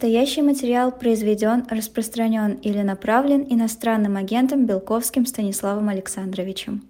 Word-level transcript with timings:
Настоящий 0.00 0.40
материал 0.40 0.92
произведен, 0.92 1.66
распространен 1.68 2.54
или 2.54 2.80
направлен 2.80 3.46
иностранным 3.50 4.16
агентом 4.16 4.64
Белковским 4.64 5.26
Станиславом 5.26 5.90
Александровичем. 5.90 6.84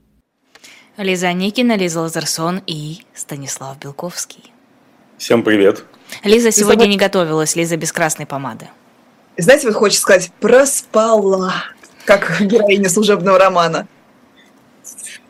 Лиза 0.97 1.33
Никина, 1.33 1.77
Лиза 1.77 2.03
Лазарсон 2.03 2.63
и 2.69 2.99
Станислав 3.13 3.81
Белковский. 3.81 4.53
Всем 5.19 5.43
привет. 5.43 5.83
Лиза 6.23 6.53
сегодня 6.53 6.87
не 6.87 6.97
готовилась, 6.97 7.57
Лиза 7.57 7.77
без 7.77 7.91
красной 7.91 8.27
помады. 8.27 8.69
Знаете, 9.37 9.67
вот 9.67 9.75
хочется 9.75 10.03
сказать, 10.03 10.31
проспала, 10.39 11.53
как 12.05 12.41
героиня 12.41 12.89
служебного 12.89 13.41
романа. 13.41 13.89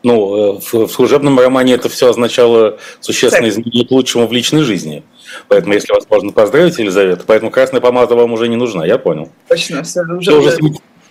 Ну, 0.03 0.55
э, 0.55 0.59
в, 0.59 0.87
в 0.87 0.91
служебном 0.91 1.39
романе 1.39 1.73
это 1.73 1.89
все 1.89 2.09
означало 2.09 2.77
существенно 2.99 3.49
изменение 3.49 3.87
к 3.87 3.91
лучшему 3.91 4.27
в 4.27 4.31
личной 4.31 4.63
жизни. 4.63 5.03
Поэтому, 5.47 5.73
если 5.73 5.93
вас 5.93 6.05
можно 6.09 6.31
поздравить, 6.31 6.77
Елизавета, 6.79 7.23
поэтому 7.25 7.51
красная 7.51 7.81
помада 7.81 8.15
вам 8.15 8.33
уже 8.33 8.47
не 8.47 8.55
нужна, 8.55 8.85
я 8.85 8.97
понял. 8.97 9.29
Точно, 9.47 9.83
все 9.83 10.01
уже, 10.01 10.19
все 10.21 10.39
уже, 10.39 10.57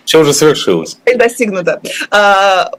все 0.05 0.19
уже 0.19 0.33
совершилось. 0.33 0.97
Достигнуто. 1.15 1.81
А, 2.09 2.71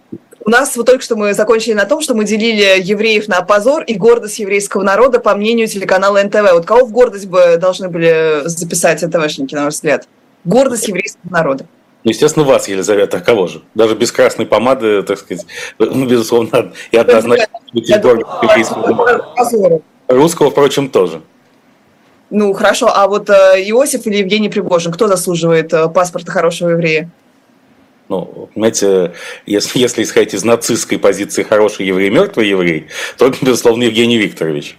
у 0.45 0.51
нас 0.51 0.77
вот 0.77 0.87
только 0.87 1.03
что 1.03 1.17
мы 1.17 1.35
закончили 1.35 1.73
на 1.73 1.85
том, 1.85 2.01
что 2.01 2.15
мы 2.15 2.25
делили 2.25 2.81
евреев 2.83 3.29
на 3.29 3.43
позор 3.43 3.83
и 3.85 3.95
гордость 3.95 4.39
еврейского 4.39 4.83
народа 4.83 5.21
по 5.21 5.35
мнению 5.35 5.69
телеканала 5.69 6.23
НТВ. 6.23 6.53
Вот 6.53 6.67
кого 6.67 6.85
в 6.85 6.93
гордость 6.93 7.27
бы 7.27 7.57
должны 7.59 7.89
были 7.89 8.43
записать 8.45 9.03
НТВшники, 9.03 9.55
на 9.55 9.65
ваш 9.65 9.75
взгляд? 9.75 10.09
Гордость 10.45 10.89
еврейского 10.89 11.31
народа. 11.31 11.67
Ну, 12.05 12.11
естественно, 12.11 12.45
вас, 12.45 12.69
Елизавета, 12.69 13.19
а 13.19 13.21
кого 13.21 13.47
же? 13.47 13.63
Даже 13.75 13.95
без 13.95 14.11
красной 14.11 14.47
помады, 14.47 15.03
так 15.03 15.19
сказать, 15.19 15.47
ну, 15.79 16.07
безусловно, 16.07 16.73
и 16.91 16.97
однозначно 16.97 17.47
еврейского 17.73 18.89
народа. 18.89 19.83
Русского, 20.09 20.51
впрочем, 20.51 20.91
тоже. 20.91 21.23
Ну, 22.31 22.53
хорошо, 22.55 22.91
а 22.93 23.07
вот 23.07 23.29
э, 23.31 23.63
Иосиф 23.69 24.07
или 24.07 24.17
Евгений 24.17 24.49
Пригожин, 24.49 24.91
кто 24.91 25.07
заслуживает 25.07 25.73
э, 25.73 25.89
паспорта 25.89 26.33
хорошего 26.33 26.71
еврея? 26.71 27.11
Ну, 28.13 28.51
понимаете, 28.53 29.15
если, 29.47 29.79
если 29.79 30.03
исходить 30.03 30.35
из 30.35 30.45
нацистской 30.45 30.99
позиции 30.99 31.45
хороший 31.45 31.87
еврей, 31.87 32.11
мертвый 32.11 32.47
еврей, 32.47 32.89
то, 33.17 33.33
безусловно, 33.41 33.85
Евгений 33.85 34.19
Викторович. 34.19 34.77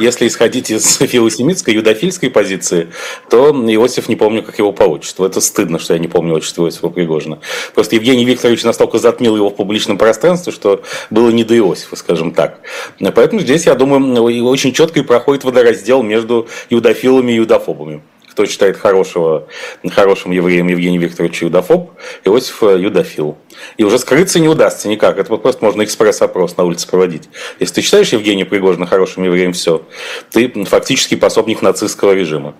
Если 0.00 0.26
исходить 0.26 0.72
из 0.72 0.96
филосемитской, 0.96 1.74
юдофильской 1.74 2.28
позиции, 2.28 2.88
то 3.30 3.50
Иосиф 3.52 4.08
не 4.08 4.16
помню, 4.16 4.42
как 4.42 4.58
его 4.58 4.72
по 4.72 4.82
отчеству. 4.82 5.24
Это 5.24 5.40
стыдно, 5.40 5.78
что 5.78 5.94
я 5.94 6.00
не 6.00 6.08
помню 6.08 6.34
отчество 6.34 6.66
Иосифа 6.66 6.88
Пригожина. 6.88 7.38
Просто 7.72 7.94
Евгений 7.94 8.24
Викторович 8.24 8.64
настолько 8.64 8.98
затмил 8.98 9.36
его 9.36 9.50
в 9.50 9.54
публичном 9.54 9.96
пространстве, 9.96 10.52
что 10.52 10.82
было 11.10 11.30
не 11.30 11.44
до 11.44 11.56
Иосифа, 11.56 11.94
скажем 11.94 12.32
так. 12.32 12.62
Поэтому 12.98 13.42
здесь, 13.42 13.66
я 13.66 13.76
думаю, 13.76 14.24
очень 14.44 14.72
четко 14.72 14.98
и 14.98 15.04
проходит 15.04 15.44
водораздел 15.44 16.02
между 16.02 16.48
юдофилами 16.68 17.30
и 17.30 17.36
юдофобами 17.36 18.02
кто 18.32 18.46
считает 18.46 18.78
хорошего, 18.78 19.46
хорошим 19.90 20.32
евреем 20.32 20.66
Евгений 20.68 20.96
Викторович 20.96 21.42
Юдофоб, 21.42 21.92
Иосиф 22.24 22.62
э, 22.62 22.80
Юдофил. 22.80 23.36
И 23.76 23.84
уже 23.84 23.98
скрыться 23.98 24.40
не 24.40 24.48
удастся 24.48 24.88
никак. 24.88 25.18
Это 25.18 25.28
вот 25.30 25.42
просто 25.42 25.62
можно 25.62 25.84
экспресс-опрос 25.84 26.56
на 26.56 26.64
улице 26.64 26.88
проводить. 26.88 27.28
Если 27.60 27.74
ты 27.74 27.82
считаешь 27.82 28.08
Евгения 28.08 28.46
Пригожина 28.46 28.86
хорошим 28.86 29.22
евреем, 29.24 29.52
все, 29.52 29.82
ты 30.30 30.48
фактически 30.64 31.14
пособник 31.14 31.60
нацистского 31.60 32.12
режима. 32.12 32.54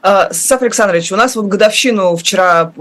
А, 0.00 0.32
Саф 0.32 0.62
Александрович, 0.62 1.10
у 1.10 1.16
нас 1.16 1.34
вот 1.34 1.46
годовщину 1.46 2.14
вчера, 2.14 2.72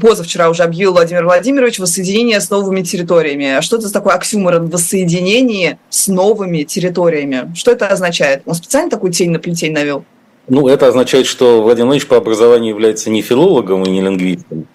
позавчера 0.00 0.48
уже 0.48 0.62
объявил 0.62 0.92
Владимир 0.92 1.24
Владимирович 1.24 1.80
воссоединение 1.80 2.40
с 2.40 2.48
новыми 2.48 2.82
территориями. 2.82 3.56
А 3.56 3.60
что 3.62 3.76
это 3.76 3.88
за 3.88 3.92
такой 3.92 4.14
оксюморон 4.14 4.68
воссоединение 4.68 5.80
с 5.90 6.06
новыми 6.06 6.62
территориями? 6.62 7.52
Что 7.56 7.72
это 7.72 7.88
означает? 7.88 8.42
Он 8.46 8.54
специально 8.54 8.88
такую 8.88 9.12
тень 9.12 9.32
на 9.32 9.40
плетень 9.40 9.72
навел? 9.72 10.04
Ну, 10.48 10.68
это 10.68 10.86
означает, 10.86 11.26
что 11.26 11.62
Владимир 11.62 11.86
Владимирович 11.86 12.06
по 12.06 12.16
образованию 12.16 12.70
является 12.70 13.10
не 13.10 13.22
филологом 13.22 13.84
и 13.84 13.90
не 13.90 14.00
лингвистом, 14.00 14.66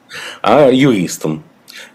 а 0.42 0.70
юристом. 0.70 1.44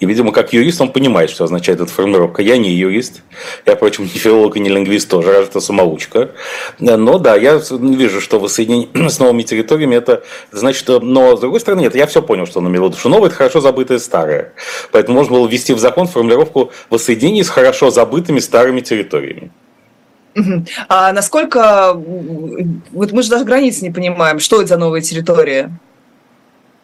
И, 0.01 0.07
видимо, 0.07 0.33
как 0.33 0.53
юрист 0.53 0.81
он 0.81 0.93
понимает, 0.93 1.31
что 1.31 1.45
означает 1.45 1.81
эта 1.81 1.91
формулировка. 1.91 2.43
Я 2.43 2.57
не 2.57 2.71
юрист, 2.71 3.23
я, 3.67 3.75
впрочем, 3.75 4.05
не 4.05 4.11
филолог 4.11 4.57
и 4.57 4.61
не 4.61 4.69
лингвист 4.69 5.09
тоже, 5.09 5.33
раз 5.33 5.49
это 5.49 5.61
самоучка. 5.61 6.33
Но 6.79 7.19
да, 7.19 7.37
я 7.37 7.61
вижу, 7.71 8.21
что 8.21 8.39
воссоединение 8.39 8.89
с 9.09 9.19
новыми 9.19 9.43
территориями, 9.43 9.97
это 9.97 10.23
значит, 10.53 10.79
что... 10.79 11.01
Но, 11.01 11.37
с 11.37 11.41
другой 11.41 11.61
стороны, 11.61 11.81
нет, 11.81 11.95
я 11.95 12.07
все 12.07 12.23
понял, 12.23 12.47
что 12.47 12.61
он 12.61 12.69
имел 12.69 12.93
что 12.93 13.09
новое– 13.09 13.29
это 13.29 13.37
хорошо 13.37 13.61
забытое 13.61 13.99
старое. 13.99 14.53
Поэтому 14.93 15.19
можно 15.19 15.37
было 15.37 15.49
ввести 15.49 15.73
в 15.73 15.79
закон 15.79 16.07
формулировку 16.07 16.71
воссоединения 16.91 17.45
с 17.45 17.49
хорошо 17.49 17.91
забытыми 17.91 18.39
старыми 18.39 18.81
территориями. 18.81 19.51
А 20.89 21.13
насколько, 21.13 21.93
вот 21.95 23.13
мы 23.13 23.23
же 23.23 23.31
даже 23.31 23.45
границ 23.45 23.83
не 23.83 23.91
понимаем, 23.91 24.39
что 24.39 24.61
это 24.61 24.69
за 24.69 24.77
новая 24.77 25.01
территория? 25.01 25.71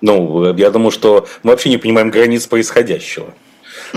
Ну, 0.00 0.54
я 0.54 0.70
думаю, 0.70 0.91
что 0.91 1.26
мы 1.42 1.53
вообще 1.53 1.70
не 1.70 1.78
понимаем 1.78 2.10
границ 2.10 2.47
происходящего. 2.47 3.26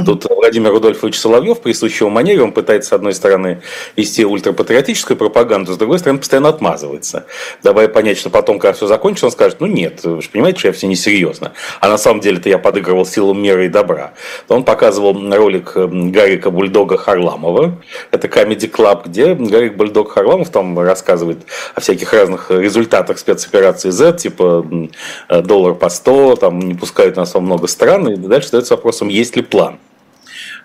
Тут 0.06 0.26
Владимир 0.30 0.72
Рудольфович 0.72 1.20
Соловьев, 1.20 1.60
присущий 1.62 2.02
его 2.02 2.10
манере, 2.10 2.44
он 2.44 2.52
пытается, 2.52 2.90
с 2.90 2.94
одной 2.94 3.14
стороны, 3.14 3.62
вести 3.96 4.26
ультрапатриотическую 4.26 5.18
пропаганду, 5.18 5.74
с 5.74 5.78
другой 5.78 5.98
стороны, 6.00 6.20
постоянно 6.20 6.50
отмазывается. 6.50 7.26
Давая 7.64 7.88
понять, 7.88 8.18
что 8.18 8.30
потом, 8.30 8.60
когда 8.60 8.74
все 8.74 8.86
закончится, 8.86 9.26
он 9.26 9.32
скажет, 9.32 9.60
ну 9.60 9.66
нет, 9.66 10.04
вы 10.04 10.22
же 10.22 10.30
понимаете, 10.30 10.60
что 10.60 10.68
я 10.68 10.74
все 10.74 10.88
несерьезно. 10.88 11.54
А 11.80 11.88
на 11.88 11.98
самом 11.98 12.20
деле-то 12.20 12.48
я 12.48 12.60
подыгрывал 12.60 13.06
силам 13.06 13.42
мира 13.42 13.66
и 13.66 13.70
добра. 13.70 14.14
Он 14.50 14.64
показывал 14.64 15.14
ролик 15.36 15.74
Гарика 15.76 16.52
Бульдога 16.52 16.98
Харламова. 16.98 17.82
Это 18.12 18.28
Comedy 18.28 18.70
Club, 18.72 19.04
где 19.06 19.34
Гарик 19.34 19.76
Бульдог 19.76 20.12
Харламов 20.12 20.50
там 20.50 20.78
рассказывает 20.80 21.40
о 21.74 21.82
всяких 21.82 22.14
разных 22.14 22.52
результатах 22.52 23.18
спецоперации 23.18 23.90
Z, 23.90 24.18
типа 24.18 24.66
доллар 25.30 25.74
по 25.74 25.90
100, 25.90 26.36
там 26.36 26.60
не 26.60 26.76
пускают 26.76 27.16
нас 27.16 27.34
во 27.34 27.42
много 27.42 27.68
стран. 27.68 28.10
И 28.10 28.16
дальше 28.16 28.50
задается 28.50 28.76
вопросом, 28.76 29.08
есть 29.08 29.36
ли 29.36 29.42
план. 29.42 29.80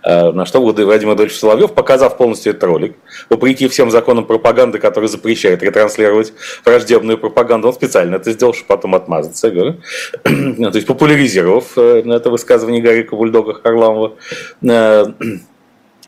Э, 0.05 0.33
на 0.33 0.47
что 0.47 0.61
Владимир 0.61 0.87
Владимирович 0.87 1.39
Соловьев, 1.39 1.73
показав 1.73 2.17
полностью 2.17 2.51
этот 2.51 2.65
ролик, 2.65 2.97
вопреки 3.31 3.69
всем 3.69 3.91
законам 3.91 4.25
пропаганды, 4.25 4.79
которые 4.79 5.09
запрещают 5.09 5.63
ретранслировать 5.63 6.33
враждебную 6.65 7.19
пропаганду, 7.19 7.69
он 7.69 7.75
специально 7.75 8.17
это 8.17 8.33
сделал, 8.33 8.53
чтобы 8.53 8.69
потом 8.69 8.95
отмазаться. 8.95 9.51
То 10.25 10.73
есть 10.75 10.87
популяризировав 10.87 11.77
э, 11.77 12.03
это 12.07 12.31
высказывание 12.31 12.83
Гарика 12.83 13.15
Бульдога 13.17 13.55
Харламова, 13.55 14.15
э, 14.63 15.05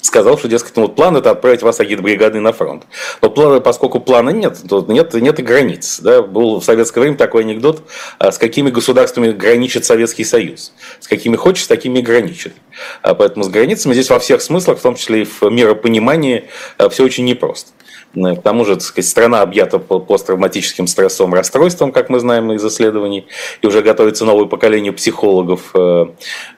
сказал, 0.05 0.39
что, 0.39 0.49
дескать, 0.49 0.77
ну, 0.77 0.83
вот 0.83 0.97
план 0.97 1.17
это 1.17 1.31
отправить 1.31 1.63
вас 1.63 1.81
агитбригады 1.81 2.39
на 2.41 2.53
фронт. 2.53 2.85
Но 3.23 3.31
плана, 3.31 3.61
поскольку 3.61 4.01
плана 4.01 4.31
нет, 4.31 4.59
то 4.69 4.85
нет, 4.89 5.15
нет 5.15 5.39
и 5.39 5.43
границ. 5.43 6.01
Да? 6.01 6.23
Был 6.23 6.61
в 6.61 6.65
советское 6.65 7.01
время 7.01 7.17
такой 7.17 7.43
анекдот, 7.43 7.83
а 8.19 8.31
с 8.31 8.39
какими 8.39 8.71
государствами 8.71 9.33
граничит 9.33 9.85
Советский 9.85 10.25
Союз. 10.25 10.73
С 11.01 11.09
какими 11.09 11.37
хочет, 11.37 11.65
с 11.65 11.69
такими 11.69 12.01
и 12.01 12.03
граничит. 12.03 12.55
А 13.03 13.15
поэтому 13.15 13.45
с 13.45 13.49
границами 13.49 13.95
здесь 13.95 14.11
во 14.11 14.19
всех 14.19 14.43
смыслах, 14.43 14.79
в 14.79 14.83
том 14.83 14.95
числе 14.95 15.23
и 15.23 15.25
в 15.25 15.43
миропонимании, 15.45 16.45
а, 16.77 16.89
все 16.89 17.05
очень 17.05 17.25
непросто. 17.25 17.71
К 18.15 18.43
тому 18.43 18.65
же, 18.65 18.75
так 18.75 18.83
сказать, 18.83 19.09
страна 19.09 19.43
объята 19.43 19.79
посттравматическим 19.79 20.87
стрессовым 20.87 21.35
расстройством, 21.35 21.91
как 21.91 22.11
мы 22.11 22.21
знаем 22.21 22.53
из 22.53 22.65
исследований, 22.65 23.27
и 23.61 23.67
уже 23.67 23.83
готовится 23.83 24.25
новое 24.25 24.47
поколение 24.47 24.93
психологов, 24.93 25.71
э, 25.75 26.07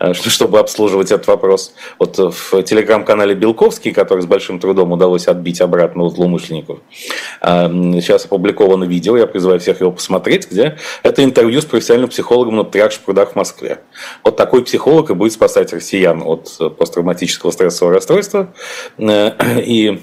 э, 0.01 0.15
чтобы 0.29 0.59
обслуживать 0.59 1.11
этот 1.11 1.27
вопрос. 1.29 1.73
Вот 1.99 2.19
в 2.19 2.63
телеграм-канале 2.63 3.35
Белковский, 3.35 3.93
который 3.93 4.21
с 4.21 4.27
большим 4.27 4.61
трудом 4.61 4.93
удалось 4.93 5.29
отбить 5.29 5.61
обратно 5.61 6.05
у 6.05 6.11
злоумышленников, 6.11 6.81
э, 7.41 7.69
сейчас 8.01 8.27
опубликовано 8.27 8.85
видео, 8.85 9.17
я 9.17 9.27
призываю 9.27 9.59
всех 9.59 9.81
его 9.81 9.93
посмотреть, 9.93 10.51
где 10.51 10.77
это 11.03 11.25
интервью 11.25 11.63
с 11.63 11.65
профессиональным 11.65 12.11
психологом 12.11 12.57
на 12.57 12.65
Триакш 12.65 13.01
прудах 13.01 13.33
в 13.33 13.37
Москве. 13.37 13.79
Вот 14.25 14.37
такой 14.37 14.63
психолог 14.63 15.11
и 15.11 15.15
будет 15.15 15.33
спасать 15.33 15.73
россиян 15.73 16.23
от 16.23 16.77
посттравматического 16.79 17.51
стрессового 17.51 17.95
расстройства. 17.95 18.53
И 18.99 20.03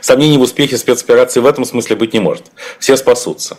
сомнений 0.00 0.38
в 0.38 0.42
успехе 0.42 0.76
спецоперации 0.76 1.40
в 1.40 1.46
этом 1.46 1.64
смысле 1.64 1.96
быть 1.96 2.12
не 2.12 2.20
может. 2.20 2.44
Все 2.78 2.96
спасутся. 2.96 3.56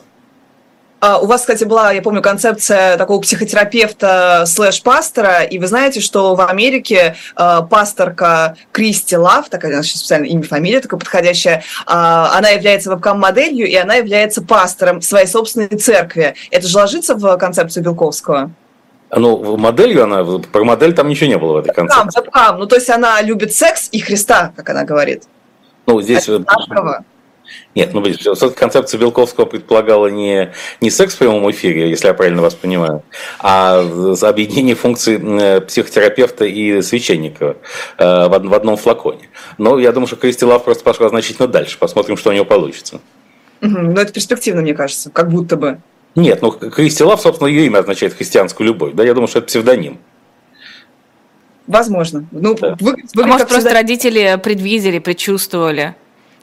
А 1.06 1.20
у 1.20 1.26
вас, 1.26 1.42
кстати, 1.42 1.66
была, 1.66 1.92
я 1.92 2.02
помню, 2.02 2.22
концепция 2.22 2.96
такого 2.96 3.20
психотерапевта 3.20 4.46
слэш-пастора, 4.48 5.44
и 5.44 5.60
вы 5.60 5.68
знаете, 5.68 6.00
что 6.00 6.34
в 6.34 6.40
Америке 6.40 7.18
э, 7.36 7.60
пасторка 7.70 8.56
Кристи 8.72 9.18
Лав, 9.18 9.50
такая 9.50 9.84
сейчас 9.84 10.00
специально 10.00 10.24
имя, 10.28 10.44
фамилия 10.44 10.80
такая 10.80 10.98
подходящая, 10.98 11.58
э, 11.58 11.62
она 11.88 12.52
является 12.52 12.90
вебкам-моделью, 12.90 13.68
и 13.68 13.76
она 13.76 13.96
является 13.96 14.42
пастором 14.42 15.02
своей 15.02 15.28
собственной 15.28 15.68
церкви. 15.68 16.36
Это 16.52 16.70
же 16.70 16.78
ложится 16.78 17.16
в 17.16 17.36
концепцию 17.36 17.84
Белковского? 17.84 18.52
Ну, 19.14 19.58
моделью 19.58 20.06
она, 20.06 20.24
про 20.24 20.64
модель 20.64 20.94
там 20.94 21.10
ничего 21.10 21.28
не 21.28 21.38
было 21.38 21.56
в 21.56 21.58
этой 21.58 21.74
концепции. 21.74 22.06
Вебкам, 22.06 22.24
вебкам. 22.24 22.60
Ну, 22.60 22.66
то 22.66 22.76
есть 22.76 22.90
она 22.90 23.22
любит 23.22 23.54
секс 23.54 23.90
и 23.92 24.00
Христа, 24.00 24.54
как 24.56 24.70
она 24.70 24.86
говорит. 24.86 25.24
Ну, 25.86 26.02
здесь... 26.02 26.28
Одинаково. 26.30 27.06
Нет, 27.76 27.94
ну, 27.94 28.04
концепция 28.56 29.00
Белковского 29.00 29.46
предполагала 29.46 30.08
не, 30.08 30.52
не 30.80 30.90
секс 30.90 31.16
в 31.16 31.18
прямом 31.18 31.50
эфире, 31.52 31.90
если 31.90 32.08
я 32.08 32.14
правильно 32.14 32.42
вас 32.42 32.54
понимаю, 32.54 33.04
а 33.40 33.80
объединение 34.22 34.76
функций 34.76 35.20
э, 35.22 35.62
психотерапевта 35.62 36.46
и 36.46 36.82
священника 36.82 37.58
э, 37.98 38.28
в 38.28 38.54
одном 38.54 38.78
флаконе. 38.78 39.30
Но 39.58 39.80
я 39.80 39.92
думаю, 39.92 40.08
что 40.08 40.16
Кристи 40.16 40.46
Лав 40.46 40.64
просто 40.64 40.84
пошла 40.84 41.10
значительно 41.10 41.48
дальше. 41.48 41.78
Посмотрим, 41.78 42.16
что 42.16 42.30
у 42.30 42.34
нее 42.34 42.46
получится. 42.46 43.02
Угу. 43.62 43.78
Но 43.78 44.02
это 44.02 44.14
перспективно, 44.14 44.62
мне 44.62 44.74
кажется, 44.74 45.10
как 45.10 45.30
будто 45.30 45.58
бы. 45.58 45.80
Нет, 46.16 46.42
ну 46.42 46.52
Кристи 46.52 47.04
Лав, 47.04 47.22
собственно, 47.22 47.48
ее 47.48 47.66
имя 47.66 47.80
означает 47.80 48.14
христианскую 48.14 48.68
любовь. 48.68 48.94
Да, 48.94 49.04
я 49.04 49.14
думаю, 49.14 49.28
что 49.28 49.40
это 49.40 49.48
псевдоним. 49.48 50.00
Возможно. 51.68 52.26
Ну, 52.32 52.56
да. 52.56 52.76
вы, 52.80 52.96
вы, 53.14 53.24
а 53.24 53.28
может, 53.28 53.48
просто 53.48 53.70
всегда... 53.70 53.74
родители 53.74 54.40
предвидели, 54.42 55.00
предчувствовали? 55.00 55.96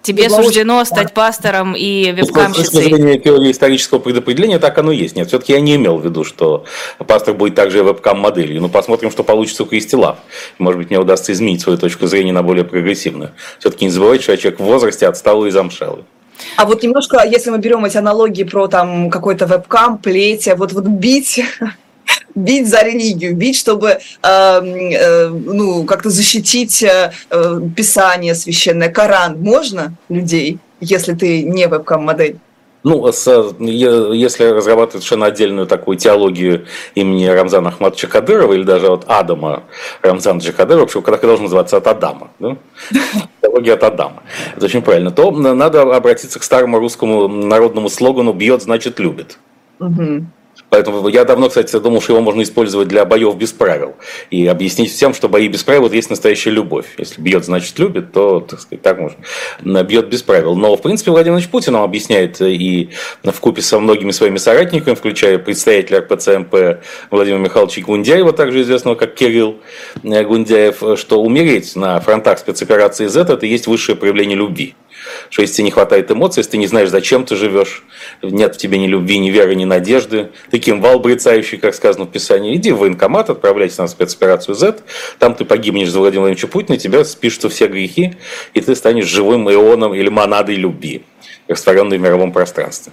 Тебе 0.02 0.28
Было 0.28 0.42
суждено 0.42 0.82
стать 0.86 1.12
пастором 1.12 1.74
и 1.76 2.10
вебкамщицей. 2.12 2.64
С 2.64 2.70
точки 2.70 2.94
зрения 2.94 3.18
теории 3.18 3.50
исторического 3.50 3.98
предопределения 3.98 4.58
так 4.58 4.78
оно 4.78 4.92
есть. 4.92 5.14
Нет, 5.14 5.28
все-таки 5.28 5.52
я 5.52 5.60
не 5.60 5.76
имел 5.76 5.98
в 5.98 6.04
виду, 6.04 6.24
что 6.24 6.64
пастор 7.06 7.34
будет 7.34 7.54
также 7.54 7.82
вебкам-моделью. 7.82 8.62
Ну, 8.62 8.70
посмотрим, 8.70 9.10
что 9.10 9.24
получится 9.24 9.64
у 9.64 9.66
Кристи 9.66 9.96
Лав. 9.96 10.16
Может 10.58 10.78
быть, 10.78 10.88
мне 10.88 10.98
удастся 10.98 11.32
изменить 11.32 11.60
свою 11.60 11.76
точку 11.76 12.06
зрения 12.06 12.32
на 12.32 12.42
более 12.42 12.64
прогрессивную. 12.64 13.32
Все-таки 13.58 13.84
не 13.84 13.90
забывайте, 13.90 14.22
что 14.22 14.32
я 14.32 14.38
человек 14.38 14.60
в 14.60 14.64
возрасте 14.64 15.06
отсталый 15.06 15.50
и 15.50 15.52
замшелый. 15.52 16.04
А 16.56 16.64
вот 16.64 16.82
немножко, 16.82 17.22
если 17.26 17.50
мы 17.50 17.58
берем 17.58 17.84
эти 17.84 17.98
аналогии 17.98 18.44
про 18.44 18.68
там 18.68 19.10
какой-то 19.10 19.44
вебкам, 19.44 19.98
плеть, 19.98 20.48
вот, 20.56 20.72
вот 20.72 20.84
бить 20.84 21.44
бить 22.34 22.68
за 22.68 22.82
религию, 22.82 23.34
бить, 23.34 23.56
чтобы 23.56 23.88
э, 23.90 23.98
э, 24.22 25.28
ну, 25.28 25.84
как-то 25.84 26.10
защитить 26.10 26.82
э, 26.82 27.12
э, 27.30 27.60
Писание 27.76 28.34
священное, 28.34 28.88
Коран. 28.88 29.40
Можно 29.40 29.94
людей, 30.08 30.58
если 30.80 31.14
ты 31.14 31.42
не 31.42 31.66
вебкам-модель? 31.66 32.38
Ну, 32.82 33.06
с, 33.12 33.54
если 33.58 34.44
разрабатывать 34.44 35.04
совершенно 35.04 35.26
отдельную 35.26 35.66
такую 35.66 35.98
теологию 35.98 36.64
имени 36.94 37.26
Рамзана 37.26 37.68
Ахмадовича 37.68 38.08
Кадырова 38.08 38.54
или 38.54 38.62
даже 38.62 38.86
от 38.86 39.04
Адама 39.06 39.64
Рамзана 40.00 40.40
Кадырова, 40.40 40.82
вообще, 40.82 41.02
когда 41.02 41.18
должен 41.18 41.44
называться 41.44 41.76
от 41.76 41.86
Адама, 41.86 42.30
да? 42.38 42.56
теология 43.42 43.74
от 43.74 43.84
Адама, 43.84 44.22
это 44.56 44.64
очень 44.64 44.80
правильно, 44.80 45.10
то 45.10 45.30
надо 45.30 45.82
обратиться 45.94 46.38
к 46.38 46.42
старому 46.42 46.78
русскому 46.78 47.28
народному 47.28 47.90
слогану 47.90 48.32
«бьет, 48.32 48.62
значит, 48.62 48.98
любит». 48.98 49.38
Угу. 49.78 50.24
Поэтому 50.68 51.08
я 51.08 51.24
давно, 51.24 51.48
кстати, 51.48 51.76
думал, 51.78 52.00
что 52.00 52.12
его 52.12 52.22
можно 52.22 52.42
использовать 52.42 52.88
для 52.88 53.04
боев 53.04 53.36
без 53.36 53.52
правил. 53.52 53.96
И 54.30 54.46
объяснить 54.46 54.92
всем, 54.92 55.14
что 55.14 55.28
бои 55.28 55.48
без 55.48 55.64
правил 55.64 55.90
есть 55.90 56.10
настоящая 56.10 56.50
любовь. 56.50 56.86
Если 56.98 57.20
бьет, 57.20 57.44
значит 57.44 57.78
любит, 57.78 58.12
то, 58.12 58.40
так 58.40 58.60
сказать, 58.60 58.82
так 58.82 58.98
можно. 58.98 59.82
Бьет 59.82 60.08
без 60.08 60.22
правил. 60.22 60.54
Но, 60.54 60.76
в 60.76 60.82
принципе, 60.82 61.10
Владимир 61.10 61.38
Ильич 61.38 61.48
Путин 61.48 61.72
нам 61.72 61.82
объясняет 61.82 62.40
и 62.40 62.90
в 63.24 63.40
купе 63.40 63.62
со 63.62 63.80
многими 63.80 64.10
своими 64.10 64.38
соратниками, 64.38 64.94
включая 64.94 65.38
представителя 65.38 66.00
РПЦМП 66.00 66.82
Владимира 67.10 67.40
Михайловича 67.40 67.82
Гундяева, 67.82 68.32
также 68.32 68.62
известного 68.62 68.94
как 68.94 69.14
Кирилл 69.14 69.56
Гундяев, 70.02 70.98
что 70.98 71.22
умереть 71.22 71.74
на 71.76 72.00
фронтах 72.00 72.38
спецоперации 72.38 73.06
Z– 73.06 73.20
это 73.32 73.46
и 73.46 73.48
есть 73.48 73.66
высшее 73.66 73.96
проявление 73.96 74.36
любви 74.36 74.74
что 75.30 75.42
если 75.42 75.56
тебе 75.56 75.64
не 75.64 75.70
хватает 75.70 76.10
эмоций, 76.10 76.40
если 76.40 76.52
ты 76.52 76.58
не 76.58 76.66
знаешь, 76.66 76.90
зачем 76.90 77.24
ты 77.24 77.36
живешь, 77.36 77.84
нет 78.20 78.54
в 78.56 78.58
тебе 78.58 78.78
ни 78.78 78.86
любви, 78.86 79.18
ни 79.18 79.30
веры, 79.30 79.54
ни 79.54 79.64
надежды, 79.64 80.30
ты 80.50 80.58
кимвал 80.58 81.00
брецающий, 81.00 81.58
как 81.58 81.74
сказано 81.74 82.04
в 82.04 82.10
Писании, 82.10 82.56
иди 82.56 82.72
в 82.72 82.78
военкомат, 82.78 83.30
отправляйся 83.30 83.82
на 83.82 83.88
спецоперацию 83.88 84.54
Z, 84.54 84.80
там 85.18 85.34
ты 85.34 85.44
погибнешь 85.44 85.90
за 85.90 85.98
Владимира 86.00 86.22
Владимировича 86.22 86.48
Путина, 86.48 86.76
тебя 86.76 87.04
спишутся 87.04 87.48
все 87.48 87.68
грехи, 87.68 88.16
и 88.52 88.60
ты 88.60 88.74
станешь 88.74 89.06
живым 89.06 89.50
ионом 89.50 89.94
или 89.94 90.08
монадой 90.08 90.56
любви, 90.56 91.04
растворенной 91.48 91.98
в 91.98 92.00
мировом 92.00 92.32
пространстве. 92.32 92.92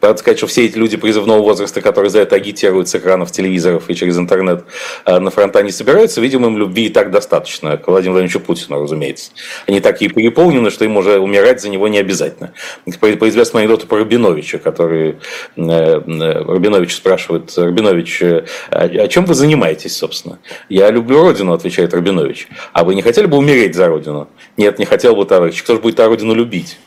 Надо 0.00 0.18
сказать, 0.18 0.38
что 0.38 0.46
все 0.46 0.66
эти 0.66 0.76
люди 0.76 0.96
призывного 0.96 1.42
возраста, 1.42 1.80
которые 1.80 2.10
за 2.10 2.20
это 2.20 2.36
агитируют 2.36 2.88
с 2.88 2.94
экранов 2.94 3.32
телевизоров 3.32 3.88
и 3.88 3.94
через 3.94 4.18
интернет 4.18 4.64
э, 5.04 5.18
на 5.18 5.30
фронта 5.30 5.62
не 5.62 5.70
собираются, 5.70 6.20
видимо, 6.20 6.48
им 6.48 6.58
любви 6.58 6.86
и 6.86 6.88
так 6.88 7.10
достаточно. 7.10 7.76
К 7.76 7.88
Владимиру 7.88 8.14
Владимировичу 8.14 8.40
Путину, 8.40 8.82
разумеется. 8.82 9.32
Они 9.66 9.80
такие 9.80 10.10
переполнены, 10.10 10.70
что 10.70 10.84
им 10.84 10.96
уже 10.96 11.18
умирать 11.18 11.60
за 11.60 11.68
него 11.68 11.88
не 11.88 11.98
обязательно. 11.98 12.52
По, 13.00 13.28
известному 13.28 13.60
анекдоту 13.60 13.86
про 13.86 13.98
Рабиновича, 13.98 14.58
который 14.58 15.10
э, 15.10 15.16
э, 15.56 16.00
Рабинович 16.06 16.94
спрашивает, 16.94 17.56
Рабинович, 17.56 18.22
а, 18.22 18.44
а 18.70 19.08
чем 19.08 19.24
вы 19.24 19.34
занимаетесь, 19.34 19.96
собственно? 19.96 20.38
Я 20.68 20.90
люблю 20.90 21.22
Родину, 21.22 21.52
отвечает 21.52 21.92
Рабинович. 21.94 22.48
А 22.72 22.84
вы 22.84 22.94
не 22.94 23.02
хотели 23.02 23.26
бы 23.26 23.36
умереть 23.36 23.74
за 23.74 23.88
Родину? 23.88 24.28
Нет, 24.56 24.78
не 24.78 24.84
хотел 24.84 25.16
бы, 25.16 25.24
товарищ. 25.24 25.62
Кто 25.62 25.74
же 25.74 25.80
будет 25.80 26.00
Родину 26.00 26.34
любить? 26.34 26.78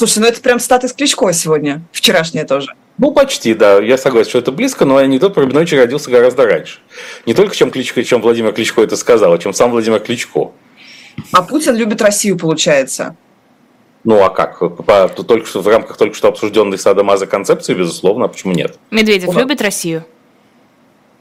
Слушай, 0.00 0.20
ну 0.20 0.28
это 0.28 0.40
прям 0.40 0.58
статус 0.60 0.94
Кличко 0.94 1.30
сегодня, 1.34 1.82
вчерашняя 1.92 2.46
тоже. 2.46 2.72
Ну, 2.96 3.12
почти, 3.12 3.52
да. 3.52 3.80
Я 3.80 3.98
согласен, 3.98 4.30
что 4.30 4.38
это 4.38 4.50
близко, 4.50 4.86
но 4.86 4.96
анекдот 4.96 5.34
про 5.34 5.42
Рабиновича 5.42 5.76
родился 5.76 6.10
гораздо 6.10 6.46
раньше. 6.46 6.78
Не 7.26 7.34
только 7.34 7.54
чем 7.54 7.70
Кличко, 7.70 8.02
чем 8.02 8.22
Владимир 8.22 8.54
Кличко 8.54 8.80
это 8.80 8.96
сказал, 8.96 9.34
а 9.34 9.38
чем 9.38 9.52
сам 9.52 9.70
Владимир 9.70 10.00
Кличко. 10.00 10.52
А 11.32 11.42
Путин 11.42 11.76
любит 11.76 12.00
Россию, 12.00 12.38
получается. 12.38 13.14
Ну 14.04 14.24
а 14.24 14.30
как? 14.30 14.60
По, 14.86 15.06
только 15.10 15.46
что, 15.46 15.60
в 15.60 15.68
рамках 15.68 15.98
только 15.98 16.16
что 16.16 16.28
обсужденной 16.28 16.78
Садомаза 16.78 17.26
концепции, 17.26 17.74
безусловно, 17.74 18.24
а 18.24 18.28
почему 18.28 18.54
нет? 18.54 18.78
Медведев 18.90 19.34
ну, 19.34 19.38
любит 19.38 19.60
Россию? 19.60 20.06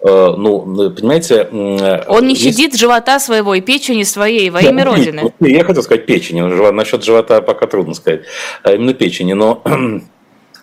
Э, 0.02 0.34
ну, 0.38 0.92
понимаете... 0.92 1.48
Э, 1.52 2.04
Он 2.08 2.26
не 2.26 2.34
есть... 2.34 2.44
щадит 2.44 2.76
живота 2.76 3.20
своего 3.20 3.56
и 3.56 3.62
печени 3.62 4.04
своей 4.04 4.50
во 4.50 4.62
имя 4.62 4.86
Родины. 4.86 5.34
Я 5.40 5.64
хотел 5.64 5.84
сказать 5.84 6.06
печени, 6.06 6.42
насчет 6.72 7.04
живота 7.04 7.42
пока 7.42 7.68
трудно 7.68 7.94
сказать, 7.94 8.22
а 8.64 8.74
именно 8.74 8.94
печени, 8.94 9.34
но... 9.34 9.62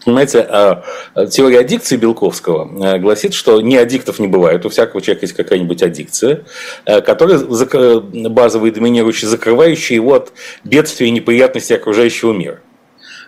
Понимаете, 0.05 0.47
а, 0.49 0.85
теория 1.33 1.59
аддикции 1.59 1.97
Белковского 1.97 2.95
э, 2.95 2.99
гласит, 2.99 3.35
что 3.35 3.61
ни 3.61 3.75
аддиктов 3.75 4.21
не 4.21 4.29
бывает, 4.29 4.65
у 4.65 4.69
всякого 4.69 5.03
человека 5.03 5.25
есть 5.25 5.35
какая-нибудь 5.35 5.83
аддикция, 5.83 6.45
которая 6.85 7.41
базовая 7.41 8.71
и 8.71 8.73
доминирующая, 8.73 9.29
закрывающая 9.29 9.97
его 9.97 10.15
от 10.15 10.33
бедствий 10.63 11.09
и 11.09 11.11
неприятностей 11.11 11.75
окружающего 11.75 12.33
мира. 12.33 12.61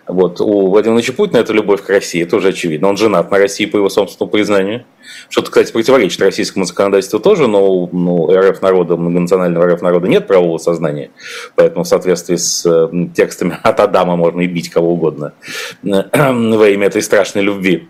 Вот. 0.08 0.40
У 0.40 0.44
Владимира 0.46 0.70
Владимировича 0.70 1.12
Путина 1.12 1.38
это 1.38 1.52
любовь 1.52 1.82
к 1.82 1.88
России, 1.90 2.22
это 2.22 2.36
уже 2.36 2.48
очевидно. 2.48 2.88
Он 2.88 2.96
женат 2.96 3.30
на 3.30 3.38
России 3.38 3.66
по 3.66 3.76
его 3.76 3.90
собственному 3.90 4.30
признанию. 4.30 4.84
Что-то, 5.28 5.50
кстати, 5.50 5.70
противоречит 5.70 6.20
российскому 6.20 6.64
законодательству 6.64 7.20
тоже, 7.20 7.46
но 7.46 7.88
ну, 7.92 8.30
РФ 8.30 8.62
народа, 8.62 8.96
многонационального 8.96 9.66
РФ 9.66 9.82
народа 9.82 10.08
нет 10.08 10.26
правового 10.26 10.58
сознания. 10.58 11.10
Поэтому 11.56 11.84
в 11.84 11.88
соответствии 11.88 12.36
с 12.36 12.90
текстами 13.14 13.58
от 13.62 13.80
Адама 13.80 14.16
можно 14.16 14.40
и 14.40 14.46
бить 14.46 14.70
кого 14.70 14.92
угодно 14.92 15.34
во 15.82 16.68
имя 16.68 16.86
этой 16.86 17.02
страшной 17.02 17.44
любви. 17.44 17.88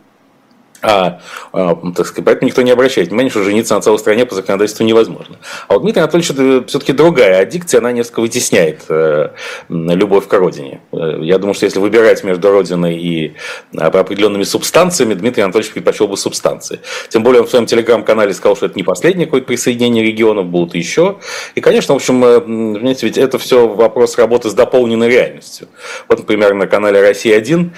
А, 0.81 1.21
а, 1.53 1.75
так 1.97 2.07
сказать, 2.07 2.25
поэтому 2.25 2.47
никто 2.49 2.63
не 2.63 2.71
обращает 2.71 3.09
внимания, 3.09 3.31
что 3.31 3.43
жениться 3.43 3.75
на 3.75 3.81
целой 3.81 3.99
стране 3.99 4.25
по 4.27 4.37
законодательству 4.37 4.85
невозможно. 4.85 5.39
А 5.67 5.75
вот 5.75 5.83
Дмитрий 5.83 6.03
Анатольевич 6.03 6.69
все-таки 6.69 6.93
другая 6.93 7.43
аддикция, 7.43 7.79
она 7.79 7.91
несколько 7.91 8.21
вытесняет 8.21 8.83
э, 8.89 9.31
любовь 9.69 10.29
к 10.29 10.33
родине. 10.33 10.81
Э, 10.93 11.19
я 11.21 11.39
думаю, 11.39 11.55
что 11.55 11.65
если 11.65 11.81
выбирать 11.81 12.23
между 12.23 12.53
родиной 12.53 12.97
и 12.97 13.35
э, 13.73 13.79
определенными 13.79 14.45
субстанциями, 14.45 15.15
Дмитрий 15.15 15.43
Анатольевич 15.43 15.73
предпочел 15.73 16.07
бы 16.07 16.17
субстанции. 16.17 16.79
Тем 17.09 17.25
более 17.25 17.41
он 17.41 17.49
в 17.49 17.50
своем 17.50 17.67
телеграм-канале 17.67 18.33
сказал, 18.33 18.57
что 18.57 18.67
это 18.67 18.76
не 18.76 18.85
последнее 18.85 19.26
какое-то 19.26 19.49
присоединение 19.49 20.05
регионов, 20.05 20.47
будут 20.47 20.76
еще. 20.76 21.19
И, 21.57 21.61
конечно, 21.61 21.95
в 21.95 21.97
общем, 21.97 22.21
понимаете, 22.21 23.07
ведь 23.07 23.19
это 23.19 23.38
все 23.38 23.67
вопрос 23.67 24.17
работы 24.17 24.49
с 24.49 24.55
дополненной 24.55 25.09
реальностью. 25.09 25.67
Вот, 26.09 26.21
например, 26.21 26.55
на 26.55 26.69
канале 26.69 27.00
«Россия-1» 27.00 27.71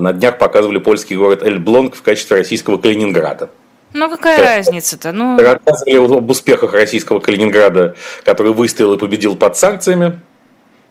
на 0.00 0.12
днях 0.12 0.38
показывали 0.38 0.78
польский 0.78 1.16
город 1.16 1.42
Эльблонг, 1.42 1.93
в 1.94 2.02
качестве 2.02 2.36
российского 2.36 2.78
Калининграда. 2.78 3.50
Ну 3.94 4.10
какая 4.10 4.38
да. 4.38 4.56
разница-то? 4.56 5.12
Ну... 5.12 5.38
Рассказывали 5.38 6.16
об 6.18 6.28
успехах 6.28 6.74
российского 6.74 7.20
Калининграда, 7.20 7.94
который 8.24 8.52
выстоял 8.52 8.92
и 8.94 8.98
победил 8.98 9.36
под 9.36 9.56
санкциями. 9.56 10.20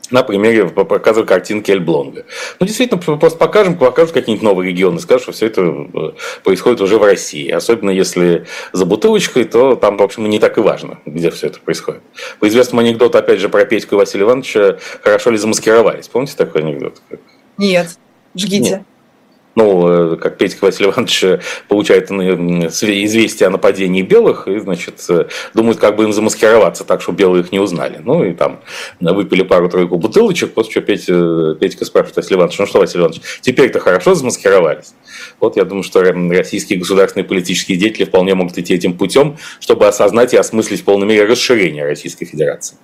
На 0.09 0.21
примере 0.21 0.67
показываю 0.67 1.25
картинки 1.25 1.71
Эльблонга. 1.71 2.25
Ну, 2.59 2.67
действительно, 2.67 2.99
просто 2.99 3.37
покажем, 3.37 3.77
покажут 3.77 4.13
какие-нибудь 4.13 4.43
новые 4.43 4.69
регионы, 4.69 4.99
скажут, 4.99 5.23
что 5.23 5.31
все 5.31 5.47
это 5.47 5.61
э, 5.61 6.11
происходит 6.43 6.81
уже 6.81 6.97
в 6.97 7.03
России. 7.03 7.49
Особенно 7.49 7.89
если 7.89 8.45
за 8.73 8.85
бутылочкой, 8.85 9.45
то 9.45 9.75
там, 9.75 9.97
в 9.97 10.03
общем, 10.03 10.29
не 10.29 10.39
так 10.39 10.57
и 10.57 10.61
важно, 10.61 10.99
где 11.05 11.31
все 11.31 11.47
это 11.47 11.59
происходит. 11.59 12.01
По 12.39 12.47
известному 12.47 12.81
анекдоту, 12.81 13.17
опять 13.17 13.39
же, 13.39 13.49
про 13.49 13.65
Петьку 13.65 13.95
и 13.95 13.97
Василия 13.97 14.25
Ивановича, 14.25 14.77
хорошо 15.01 15.31
ли 15.31 15.37
замаскировались. 15.37 16.09
Помните 16.09 16.35
такой 16.37 16.61
анекдот? 16.61 17.01
Нет, 17.57 17.97
жгите. 18.35 18.69
Нет 18.69 18.81
ну, 19.55 20.13
э, 20.13 20.17
как 20.17 20.37
Петька 20.37 20.65
Василий 20.65 20.89
Иванович 20.89 21.23
э, 21.23 21.39
получает 21.67 22.11
известие 22.11 23.47
о 23.47 23.49
нападении 23.51 24.01
белых, 24.01 24.47
и, 24.47 24.57
значит, 24.59 25.05
э, 25.09 25.27
думают, 25.53 25.79
как 25.79 25.95
бы 25.95 26.03
им 26.05 26.13
замаскироваться 26.13 26.83
так, 26.83 27.01
чтобы 27.01 27.19
белые 27.19 27.43
их 27.43 27.51
не 27.51 27.59
узнали. 27.59 28.01
Ну, 28.03 28.23
и 28.23 28.33
там 28.33 28.61
выпили 28.99 29.43
пару-тройку 29.43 29.97
бутылочек, 29.97 30.53
после 30.53 30.73
чего 30.73 30.85
Петя, 30.85 31.55
Петька 31.59 31.85
спрашивает 31.85 32.17
Василий 32.17 32.37
Иванович, 32.37 32.59
ну 32.59 32.65
что, 32.65 32.79
Василий 32.79 33.01
Иванович, 33.01 33.21
теперь-то 33.41 33.79
хорошо 33.79 34.15
замаскировались? 34.15 34.93
Вот 35.39 35.55
я 35.55 35.65
думаю, 35.65 35.83
что 35.83 36.01
российские 36.01 36.79
государственные 36.79 37.25
политические 37.25 37.77
деятели 37.77 38.05
вполне 38.05 38.33
могут 38.33 38.57
идти 38.57 38.73
этим 38.73 38.97
путем, 38.97 39.37
чтобы 39.59 39.87
осознать 39.87 40.33
и 40.33 40.37
осмыслить 40.37 40.81
в 40.81 40.83
полной 40.83 41.07
мере 41.07 41.25
расширение 41.25 41.85
Российской 41.85 42.25
Федерации. 42.25 42.77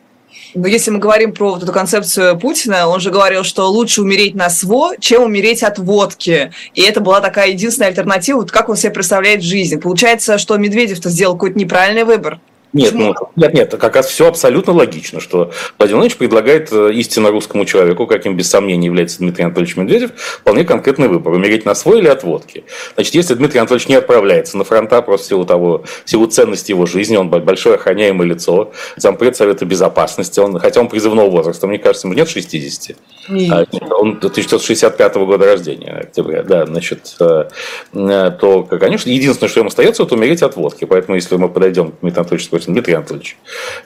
Но 0.56 0.68
если 0.68 0.92
мы 0.92 1.00
говорим 1.00 1.34
про 1.34 1.52
вот 1.52 1.64
эту 1.64 1.72
концепцию 1.72 2.40
Путина, 2.40 2.88
он 2.88 3.00
же 3.00 3.12
говорил, 3.12 3.44
что 3.44 3.70
лучше 3.70 4.02
умереть 4.02 4.36
на 4.36 4.50
СВО, 4.50 4.96
чем 5.00 5.24
умереть 5.24 5.64
от 5.64 5.78
водки. 5.78 6.52
И 6.74 6.82
это 6.82 7.02
была 7.02 7.22
такая 7.22 7.50
единственная 7.50 7.90
альтернатива, 7.90 8.40
вот 8.40 8.52
как 8.52 8.70
он 8.70 8.76
себе 8.76 8.92
представляет 8.92 9.44
жизнь. 9.44 9.80
Получается, 9.80 10.38
что 10.38 10.58
Медведев-то 10.58 11.10
сделал 11.10 11.34
какой-то 11.34 11.60
неправильный 11.60 12.04
выбор. 12.04 12.40
Нет, 12.72 12.94
ну, 12.94 13.16
нет, 13.36 13.54
нет, 13.54 13.76
как 13.80 13.96
раз 13.96 14.08
все 14.08 14.28
абсолютно 14.28 14.74
логично, 14.74 15.20
что 15.20 15.52
Владимир 15.80 15.98
Владимирович 15.98 16.18
предлагает 16.18 16.72
э, 16.72 16.92
истинно 16.94 17.32
русскому 17.32 17.66
человеку, 17.66 18.06
каким 18.06 18.38
без 18.38 18.48
сомнения 18.48 18.86
является 18.86 19.18
Дмитрий 19.20 19.46
Анатольевич 19.46 19.76
Медведев, 19.76 20.12
вполне 20.16 20.64
конкретный 20.66 21.08
выбор, 21.08 21.34
умереть 21.34 21.66
на 21.66 21.74
свой 21.74 22.00
или 22.00 22.08
от 22.08 22.24
водки. 22.24 22.64
Значит, 22.94 23.16
если 23.16 23.34
Дмитрий 23.34 23.60
Анатольевич 23.60 23.88
не 23.88 23.96
отправляется 23.96 24.56
на 24.56 24.64
фронта 24.64 25.02
просто 25.02 25.26
в 25.26 25.30
силу 25.30 25.46
того, 25.46 25.84
в 26.06 26.10
силу 26.10 26.28
ценности 26.28 26.72
его 26.72 26.86
жизни, 26.86 27.18
он 27.18 27.30
большое 27.30 27.76
охраняемое 27.76 28.28
лицо, 28.28 28.72
зампред 28.98 29.36
Совета 29.36 29.66
Безопасности, 29.66 30.40
он, 30.40 30.60
хотя 30.60 30.82
он 30.82 30.90
призывного 30.90 31.30
возраста, 31.30 31.66
мне 31.66 31.80
кажется, 31.80 32.08
ему 32.08 32.16
нет 32.16 32.30
60, 32.30 32.96
нет. 33.30 33.52
А, 33.52 33.66
он 33.96 34.18
1965 34.18 35.16
года 35.16 35.46
рождения, 35.46 35.92
октября, 36.02 36.44
да, 36.44 36.66
значит, 36.66 37.16
э, 37.20 37.46
э, 37.94 38.32
то, 38.40 38.64
конечно, 38.64 39.10
единственное, 39.10 39.50
что 39.50 39.60
ему 39.60 39.70
остается, 39.70 40.04
это 40.04 40.16
умереть 40.16 40.44
от 40.44 40.56
водки, 40.56 40.86
поэтому 40.86 41.16
если 41.16 41.36
мы 41.36 41.50
подойдем 41.50 41.92
к 41.92 42.00
Дмитрию 42.02 42.22
Анатольевичу 42.22 42.50
спросим, 42.62 42.74
Дмитрий 42.74 42.94
Анатольевич, 42.94 43.38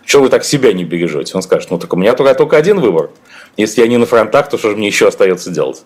что 0.06 0.22
вы 0.22 0.30
так 0.30 0.44
себя 0.44 0.74
не 0.74 0.84
бережете? 0.84 1.36
Он 1.36 1.42
скажет, 1.42 1.72
ну 1.72 1.80
так 1.80 1.94
у 1.94 1.98
меня 1.98 2.14
только, 2.14 2.34
только 2.36 2.58
один 2.58 2.80
выбор. 2.80 3.10
Если 3.58 3.82
я 3.82 3.88
не 3.88 3.98
на 3.98 4.06
фронтах, 4.06 4.50
то 4.50 4.58
что 4.58 4.72
же 4.72 4.76
мне 4.76 4.88
еще 4.88 5.08
остается 5.08 5.52
делать? 5.52 5.84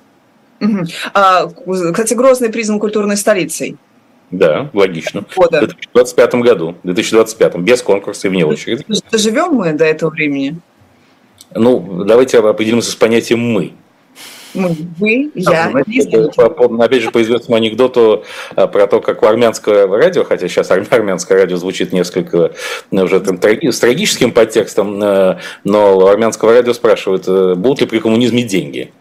Угу. 0.62 0.86
А, 1.14 1.48
кстати, 1.92 2.14
Грозный 2.14 2.50
признан 2.50 2.80
культурной 2.80 3.18
столицей. 3.18 3.78
Да, 4.32 4.70
логично. 4.74 5.24
Года. 5.36 5.62
В 5.62 5.68
2025 5.68 6.36
году, 6.36 6.76
в 6.84 6.86
2025, 6.86 7.58
без 7.58 7.82
конкурса 7.82 8.28
и 8.28 8.32
вне 8.32 8.46
очереди. 8.46 8.84
Доживем 9.12 9.54
мы 9.54 9.74
до 9.74 9.86
этого 9.86 10.10
времени? 10.10 10.60
Ну, 11.56 12.04
давайте 12.04 12.40
определимся 12.40 12.92
с 12.92 12.96
понятием 12.96 13.40
«мы». 13.40 13.74
Мы, 14.58 14.76
вы, 14.98 15.32
я. 15.36 15.70
Знаете, 15.70 16.30
по, 16.36 16.84
опять 16.84 17.04
же, 17.04 17.12
по 17.12 17.22
известному 17.22 17.58
анекдоту 17.58 18.24
а, 18.56 18.68
про 18.68 18.88
то, 18.88 19.02
как 19.02 19.22
у 19.22 19.28
армянского 19.28 19.98
радио, 19.98 20.24
хотя 20.24 20.48
сейчас 20.48 20.72
армянское 20.72 21.38
радио 21.38 21.58
звучит 21.58 21.94
несколько 21.94 22.52
ну, 22.92 23.04
уже 23.04 23.20
там, 23.20 23.40
с 23.42 23.80
трагическим 23.80 24.32
подтекстом, 24.32 25.02
э, 25.02 25.38
но 25.64 25.98
у 25.98 26.08
армянского 26.08 26.54
радио 26.54 26.74
спрашивают, 26.74 27.28
э, 27.28 27.54
будут 27.56 27.82
ли 27.82 27.88
при 27.88 28.00
коммунизме 28.00 28.44
деньги. 28.44 28.92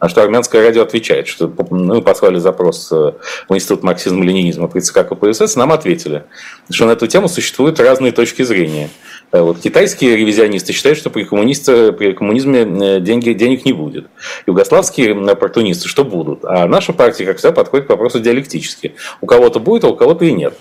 На 0.00 0.08
что 0.08 0.22
армянское 0.22 0.62
радио 0.62 0.82
отвечает, 0.82 1.28
что 1.28 1.52
ну, 1.70 1.96
мы 1.96 2.02
послали 2.02 2.38
запрос 2.38 2.90
э, 2.90 3.12
в 3.48 3.54
Институт 3.54 3.82
марксизма-ленинизма 3.82 4.68
при 4.68 4.80
ЦК 4.80 5.06
КПСС, 5.06 5.56
нам 5.56 5.72
ответили, 5.72 6.24
что 6.70 6.86
на 6.86 6.92
эту 6.92 7.06
тему 7.06 7.28
существуют 7.28 7.78
разные 7.80 8.12
точки 8.12 8.42
зрения. 8.42 8.88
Э, 9.32 9.42
вот 9.42 9.60
китайские 9.60 10.16
ревизионисты 10.16 10.72
считают, 10.72 10.98
что 10.98 11.10
при, 11.10 11.24
коммунисте, 11.24 11.92
при 11.92 12.12
коммунизме 12.12 12.60
э, 12.62 13.00
деньги, 13.00 13.32
денег 13.32 13.64
не 13.64 13.72
будет. 13.72 14.06
Югославские 14.46 15.12
оппортунисты, 15.30 15.88
что 15.88 16.04
будут. 16.04 16.44
А 16.44 16.66
наша 16.66 16.92
партия, 16.92 17.24
как 17.24 17.38
всегда, 17.38 17.52
подходит 17.52 17.86
к 17.86 17.90
вопросу 17.90 18.20
диалектически. 18.20 18.94
У 19.20 19.26
кого-то 19.26 19.60
будет, 19.60 19.84
а 19.84 19.88
у 19.88 19.96
кого-то 19.96 20.24
и 20.24 20.32
нет. 20.32 20.54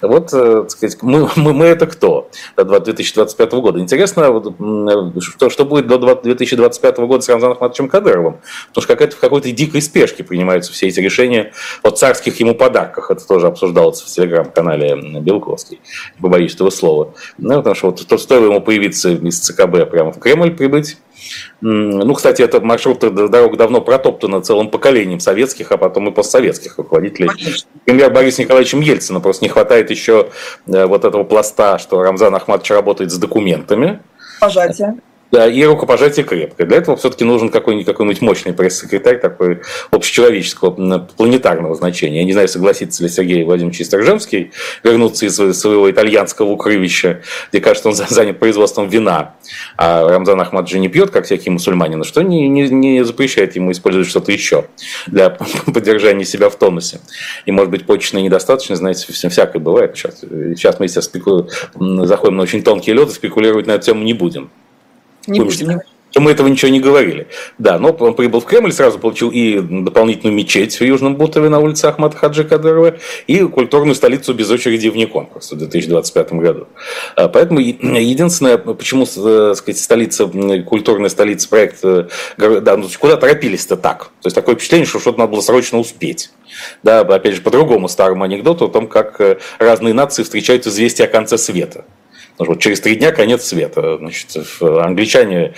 Вот, 0.00 0.32
э, 0.32 0.62
так 0.62 0.70
сказать, 0.70 0.98
мы, 1.02 1.28
мы, 1.36 1.52
мы 1.52 1.66
это 1.66 1.86
кто 1.86 2.28
до 2.56 2.80
2025 2.80 3.52
года? 3.52 3.80
Интересно, 3.80 4.42
что, 5.20 5.50
что 5.50 5.64
будет 5.64 5.86
до 5.86 5.98
2025 5.98 6.98
года 6.98 7.22
с 7.22 7.28
Рамзаном 7.28 7.56
Ахматовичем 7.56 7.88
Кадыровым? 7.88 8.38
Потому 8.68 8.82
что 8.82 8.92
какая-то, 8.92 9.16
в 9.16 9.20
какой-то 9.20 9.50
дикой 9.50 9.82
спешке 9.82 10.24
принимаются 10.24 10.72
все 10.72 10.88
эти 10.88 11.00
решения 11.00 11.52
о 11.82 11.90
царских 11.90 12.38
ему 12.40 12.54
подарках. 12.54 13.10
Это 13.10 13.26
тоже 13.26 13.46
обсуждалось 13.46 14.00
в 14.00 14.06
телеграм-канале 14.06 15.20
Белковский. 15.20 15.80
Не 16.16 16.22
побоюсь 16.22 16.54
этого 16.54 16.70
слова. 16.70 17.14
Ну, 17.38 17.56
потому 17.56 17.74
что 17.74 17.86
вот 17.86 18.06
то 18.06 18.18
стоило 18.18 18.46
ему 18.46 18.60
появиться 18.60 19.10
из 19.10 19.38
ЦКБ 19.40 19.90
прямо 19.90 20.12
в 20.12 20.18
Кремль 20.18 20.50
прибыть, 20.50 20.96
ну, 21.60 22.14
кстати, 22.14 22.42
этот 22.42 22.62
маршрут 22.62 23.00
дорог 23.00 23.56
давно 23.56 23.80
протоптана 23.80 24.40
целым 24.40 24.70
поколением 24.70 25.20
советских, 25.20 25.72
а 25.72 25.76
потом 25.76 26.08
и 26.08 26.12
постсоветских 26.12 26.78
руководителей. 26.78 27.28
Конечно. 27.28 27.70
Например, 27.74 28.10
Борис 28.10 28.38
Николаевичем 28.38 28.80
Ельцина 28.80 29.20
просто 29.20 29.44
не 29.44 29.48
хватает 29.48 29.90
еще 29.90 30.28
э, 30.66 30.86
вот 30.86 31.04
этого 31.04 31.24
пласта, 31.24 31.78
что 31.78 32.02
Рамзан 32.02 32.34
Ахматович 32.34 32.70
работает 32.70 33.10
с 33.10 33.18
документами. 33.18 34.00
Пожатие. 34.40 35.00
Да, 35.30 35.46
и 35.46 35.62
рукопожатие 35.64 36.26
крепкое. 36.26 36.66
Для 36.66 36.78
этого 36.78 36.96
все-таки 36.96 37.24
нужен 37.24 37.50
какой-нибудь, 37.50 38.20
мощный 38.20 38.52
пресс-секретарь 38.52 39.20
такой 39.20 39.60
общечеловеческого, 39.90 40.70
планетарного 41.16 41.74
значения. 41.76 42.18
Я 42.18 42.24
не 42.24 42.32
знаю, 42.32 42.48
согласится 42.48 43.02
ли 43.04 43.08
Сергей 43.08 43.44
Владимирович 43.44 43.80
Исторжевский 43.80 44.50
вернуться 44.82 45.26
из 45.26 45.36
своего 45.36 45.90
итальянского 45.90 46.50
укрывища, 46.50 47.22
где, 47.50 47.60
кажется, 47.60 47.88
он 47.88 47.94
занят 47.94 48.38
производством 48.38 48.88
вина, 48.88 49.36
а 49.76 50.08
Рамзан 50.08 50.40
Ахмад 50.40 50.68
же 50.68 50.78
не 50.78 50.88
пьет, 50.88 51.10
как 51.10 51.26
всякие 51.26 51.52
мусульмане, 51.52 52.02
что 52.04 52.22
не, 52.22 52.48
не, 52.48 52.68
не 52.68 53.04
запрещает 53.04 53.54
ему 53.56 53.70
использовать 53.72 54.08
что-то 54.08 54.32
еще 54.32 54.66
для 55.06 55.30
поддержания 55.30 56.24
себя 56.24 56.48
в 56.50 56.56
тонусе. 56.56 57.00
И, 57.46 57.52
может 57.52 57.70
быть, 57.70 57.86
почечная 57.86 58.22
недостаточность, 58.22 58.80
знаете, 58.80 59.06
всякое 59.12 59.60
бывает. 59.60 59.96
Сейчас, 59.96 60.20
сейчас 60.20 60.78
мы, 60.80 60.86
естественно, 60.86 61.02
спеку... 61.02 61.48
заходим 62.06 62.36
на 62.36 62.42
очень 62.42 62.62
тонкий 62.62 62.92
лед 62.92 63.10
и 63.10 63.12
спекулировать 63.12 63.66
на 63.66 63.72
эту 63.72 63.86
тему 63.86 64.02
не 64.02 64.14
будем. 64.14 64.50
Не 65.30 65.40
будем. 65.40 65.80
Мы 66.16 66.32
этого 66.32 66.48
ничего 66.48 66.70
не 66.70 66.80
говорили. 66.80 67.28
Да, 67.58 67.78
но 67.78 67.90
он 67.90 68.14
прибыл 68.14 68.40
в 68.40 68.44
Кремль, 68.44 68.72
сразу 68.72 68.98
получил 68.98 69.30
и 69.30 69.60
дополнительную 69.60 70.34
мечеть 70.34 70.78
в 70.80 70.84
Южном 70.84 71.16
Бутове 71.16 71.48
на 71.48 71.60
улице 71.60 71.86
Ахмата 71.86 72.16
Хаджи 72.16 72.44
Кадырова, 72.44 72.96
и 73.26 73.40
культурную 73.44 73.94
столицу 73.94 74.34
без 74.34 74.50
очереди 74.50 74.88
вне 74.88 75.06
конкурса 75.06 75.54
в 75.54 75.58
2025 75.58 76.32
году. 76.32 76.66
А, 77.14 77.28
поэтому 77.28 77.60
единственное, 77.60 78.58
почему 78.58 79.04
э, 79.04 79.54
сказать, 79.56 79.78
столица, 79.78 80.26
культурная 80.66 81.10
столица 81.10 81.48
проекта, 81.48 82.08
да, 82.36 82.76
ну, 82.76 82.88
куда 82.98 83.16
торопились-то 83.16 83.76
так? 83.76 84.10
То 84.20 84.26
есть 84.26 84.34
такое 84.34 84.56
впечатление, 84.56 84.86
что 84.86 84.98
что-то 84.98 85.20
надо 85.20 85.32
было 85.32 85.40
срочно 85.42 85.78
успеть. 85.78 86.30
Да, 86.82 87.00
опять 87.00 87.36
же, 87.36 87.42
по 87.42 87.50
другому 87.50 87.88
старому 87.88 88.24
анекдоту 88.24 88.66
о 88.66 88.68
том, 88.68 88.88
как 88.88 89.20
э, 89.20 89.38
разные 89.58 89.94
нации 89.94 90.24
встречают 90.24 90.66
известие 90.66 91.06
о 91.06 91.10
конце 91.10 91.38
света. 91.38 91.84
Вот 92.46 92.60
через 92.60 92.80
три 92.80 92.96
дня 92.96 93.12
конец 93.12 93.44
света. 93.44 93.98
Значит, 93.98 94.28
англичане 94.60 95.54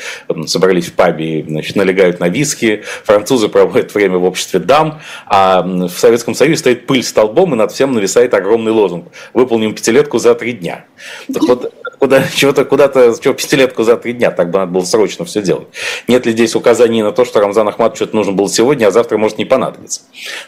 собрались 0.47 0.87
в 0.87 0.95
пабе, 0.95 1.45
значит, 1.47 1.77
налегают 1.77 2.21
на 2.21 2.29
виски, 2.29 2.83
французы 3.05 3.49
проводят 3.49 3.95
время 3.95 4.19
в 4.19 4.25
обществе 4.25 4.61
дам, 4.61 5.01
а 5.27 5.63
в 5.63 5.91
Советском 5.91 6.35
Союзе 6.35 6.59
стоит 6.59 6.87
пыль 6.87 7.03
столбом, 7.03 7.55
и 7.55 7.57
над 7.57 7.73
всем 7.73 7.93
нависает 7.93 8.35
огромный 8.35 8.73
лозунг 8.73 9.09
«Выполним 9.33 9.75
пятилетку 9.75 10.19
за 10.19 10.35
три 10.35 10.53
дня». 10.53 10.85
Так 11.33 11.43
вот, 11.45 11.73
куда, 12.03 12.25
чего-то 12.35 12.65
куда-то, 12.65 13.15
что 13.15 13.33
пятилетку 13.33 13.85
за 13.85 13.97
три 13.97 14.13
дня, 14.13 14.33
так 14.33 14.51
бы 14.51 14.59
надо 14.59 14.73
было 14.73 14.83
срочно 14.83 15.25
все 15.25 15.41
делать. 15.41 15.69
Нет 16.09 16.27
ли 16.27 16.33
здесь 16.33 16.57
указаний 16.57 17.01
на 17.01 17.13
то, 17.13 17.25
что 17.25 17.39
Рамзан 17.39 17.69
Ахматович 17.69 17.99
что-то 17.99 18.17
нужно 18.17 18.33
было 18.33 18.49
сегодня, 18.49 18.89
а 18.89 18.91
завтра 18.91 19.19
может 19.19 19.39
не 19.39 19.45
понадобиться? 19.45 20.01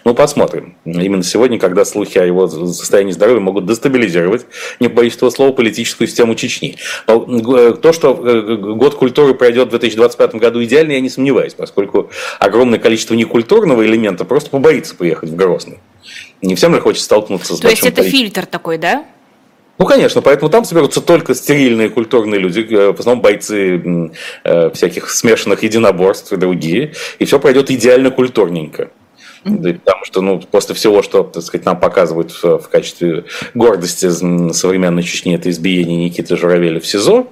Ну, 0.05 0.15
посмотрим. 0.15 0.77
Именно 0.85 1.23
сегодня, 1.23 1.61
когда 1.61 1.85
слухи 1.85 2.19
о 2.19 2.25
его 2.25 2.49
состоянии 2.49 3.13
здоровья 3.13 3.39
могут 3.39 3.67
дестабилизировать, 3.67 4.47
не 4.81 4.89
боюсь 4.89 5.15
этого 5.15 5.31
слова, 5.31 5.53
политическую 5.53 6.09
систему 6.09 6.35
Чечни. 6.35 6.77
Но 7.07 7.25
э, 7.57 7.75
то, 7.75 7.93
что 7.93 8.11
э, 8.15 8.57
год 8.57 8.97
культуры 8.97 9.35
пройдет 9.35 9.69
в 9.69 9.71
2025 9.71 10.35
году 10.35 10.65
идеально, 10.65 10.93
я 10.93 11.01
не 11.01 11.09
сомневаюсь, 11.09 11.55
поскольку 11.55 12.11
огромное 12.41 12.81
количество 12.81 13.15
некультурного 13.15 13.87
элемента 13.87 14.25
просто 14.25 14.51
побоится 14.51 14.97
поехать 14.97 15.31
в 15.31 15.37
Грозный. 15.37 15.79
Не 16.43 16.57
всем 16.57 16.75
же 16.75 16.81
хочется 16.81 17.05
столкнуться 17.05 17.57
с 17.57 17.61
То 17.61 17.71
есть 17.71 17.87
это 17.87 18.03
фильтр 18.03 18.45
такой, 18.45 18.77
да? 18.77 19.05
Ну, 19.77 19.87
конечно, 19.87 20.23
поэтому 20.23 20.51
там 20.51 20.65
соберутся 20.65 21.01
только 21.01 21.35
стерильные 21.35 21.89
культурные 21.89 22.39
люди, 22.39 22.61
э, 22.61 22.93
в 22.93 23.01
основном 23.01 23.23
бойцы 23.23 24.13
э, 24.45 24.71
всяких 24.71 25.11
смешанных 25.11 25.65
единоборств 25.65 26.33
и 26.33 26.37
другие, 26.37 26.93
и 27.19 27.25
все 27.25 27.41
пройдет 27.41 27.71
идеально 27.71 28.11
культурненько. 28.11 28.91
Потому 29.45 30.05
что, 30.05 30.21
ну, 30.23 30.41
после 30.51 30.75
всего, 30.75 31.03
что, 31.03 31.23
так 31.23 31.43
сказать, 31.43 31.67
нам 31.67 31.79
показывают 31.79 32.33
в, 32.33 32.59
в 32.59 32.69
качестве 32.69 33.25
гордости 33.53 34.09
современной 34.53 35.03
Чечни, 35.03 35.35
это 35.35 35.51
избиение 35.51 36.05
Никиты 36.05 36.37
Журавеля 36.37 36.81
в 36.81 36.87
СИЗО, 36.87 37.27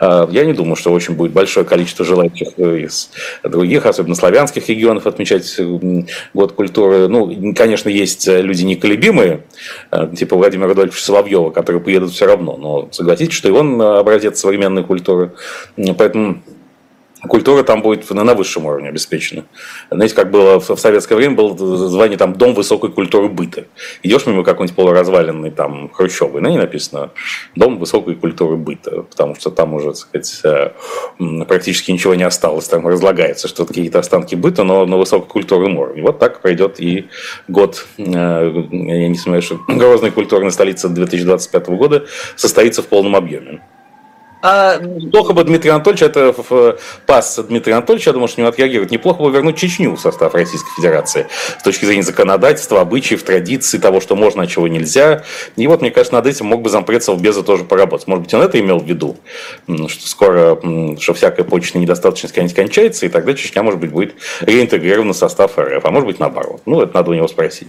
а, 0.00 0.28
я 0.30 0.44
не 0.44 0.52
думаю, 0.52 0.76
что 0.76 0.92
очень 0.92 1.14
будет 1.14 1.32
большое 1.32 1.64
количество 1.64 2.04
желающих 2.04 2.48
э, 2.56 2.80
из 2.80 3.10
других, 3.42 3.86
особенно 3.86 4.14
славянских 4.14 4.68
регионов, 4.68 5.06
отмечать 5.06 5.60
год 6.34 6.52
культуры. 6.52 7.08
Ну, 7.08 7.54
конечно, 7.54 7.88
есть 7.88 8.26
люди 8.26 8.64
неколебимые, 8.64 9.44
э, 9.92 10.08
типа 10.16 10.36
Владимира 10.36 10.68
Рудольфовича 10.68 11.04
Соловьева, 11.04 11.50
которые 11.50 11.82
приедут 11.82 12.12
все 12.12 12.26
равно, 12.26 12.56
но 12.56 12.88
согласитесь, 12.90 13.34
что 13.34 13.48
и 13.48 13.52
он 13.52 13.80
образец 13.80 14.40
современной 14.40 14.82
культуры. 14.82 15.32
Поэтому 15.96 16.42
культура 17.28 17.62
там 17.62 17.82
будет 17.82 18.08
на 18.10 18.34
высшем 18.34 18.66
уровне 18.66 18.88
обеспечена. 18.88 19.44
Знаете, 19.90 20.14
как 20.14 20.30
было 20.30 20.60
в 20.60 20.76
советское 20.76 21.14
время, 21.16 21.34
было 21.34 21.56
звание 21.88 22.18
там 22.18 22.34
«Дом 22.34 22.54
высокой 22.54 22.90
культуры 22.90 23.28
быта». 23.28 23.64
Идешь 24.02 24.26
мимо 24.26 24.44
какой-нибудь 24.44 24.76
полуразваленный 24.76 25.50
там 25.50 25.90
хрущевый, 25.92 26.42
на 26.42 26.48
ней 26.48 26.58
написано 26.58 27.10
«Дом 27.54 27.78
высокой 27.78 28.14
культуры 28.14 28.56
быта», 28.56 29.02
потому 29.02 29.34
что 29.34 29.50
там 29.50 29.74
уже, 29.74 29.88
так 29.88 29.96
сказать, 29.96 30.40
э, 30.44 31.44
практически 31.44 31.90
ничего 31.90 32.14
не 32.14 32.24
осталось, 32.24 32.68
там 32.68 32.86
разлагается 32.86 33.48
что-то, 33.48 33.68
какие-то 33.68 33.98
останки 33.98 34.34
быта, 34.34 34.64
но 34.64 34.86
на 34.86 34.96
высокой 34.96 35.28
культурном 35.28 35.78
уровне. 35.78 36.02
Вот 36.02 36.18
так 36.18 36.40
пройдет 36.40 36.80
и 36.80 37.08
год, 37.48 37.86
э, 37.98 38.02
я 38.02 39.08
не 39.08 39.14
сомневаюсь, 39.16 39.44
что 39.44 39.60
Грозная 39.68 40.10
культурная 40.10 40.50
столица 40.50 40.88
2025 40.88 41.68
года 41.76 42.06
состоится 42.36 42.82
в 42.82 42.86
полном 42.86 43.16
объеме. 43.16 43.60
А... 44.44 44.78
Плохо 45.10 45.32
бы 45.32 45.42
Дмитрий 45.42 45.70
Анатольевич, 45.70 46.02
это 46.02 46.34
пас 47.06 47.38
Дмитрия 47.48 47.76
Анатольевича, 47.76 48.10
я 48.10 48.12
думаю, 48.12 48.28
что 48.28 48.42
не 48.42 48.46
отреагирует. 48.46 48.90
Неплохо 48.90 49.22
бы 49.22 49.30
вернуть 49.30 49.56
Чечню 49.56 49.96
в 49.96 49.98
состав 50.00 50.34
Российской 50.34 50.70
Федерации 50.76 51.28
с 51.58 51.62
точки 51.62 51.86
зрения 51.86 52.02
законодательства, 52.02 52.82
обычаев, 52.82 53.22
традиций, 53.22 53.80
того, 53.80 54.02
что 54.02 54.16
можно, 54.16 54.42
а 54.42 54.46
чего 54.46 54.68
нельзя. 54.68 55.24
И 55.56 55.66
вот, 55.66 55.80
мне 55.80 55.90
кажется, 55.90 56.14
над 56.14 56.26
этим 56.26 56.44
мог 56.44 56.60
бы 56.60 56.68
зампред 56.68 57.02
Совбеза 57.02 57.42
тоже 57.42 57.64
поработать. 57.64 58.06
Может 58.06 58.24
быть, 58.24 58.34
он 58.34 58.42
это 58.42 58.60
имел 58.60 58.80
в 58.80 58.84
виду, 58.84 59.16
что 59.66 60.06
скоро, 60.06 60.60
что 61.00 61.14
всякая 61.14 61.44
почечная 61.44 61.80
недостаточность 61.80 62.34
кончается, 62.34 63.06
и 63.06 63.08
тогда 63.08 63.32
Чечня, 63.32 63.62
может 63.62 63.80
быть, 63.80 63.92
будет 63.92 64.14
реинтегрирована 64.42 65.14
в 65.14 65.16
состав 65.16 65.58
РФ, 65.58 65.82
а 65.82 65.90
может 65.90 66.06
быть, 66.06 66.18
наоборот. 66.18 66.60
Ну, 66.66 66.82
это 66.82 66.94
надо 66.94 67.12
у 67.12 67.14
него 67.14 67.28
спросить. 67.28 67.68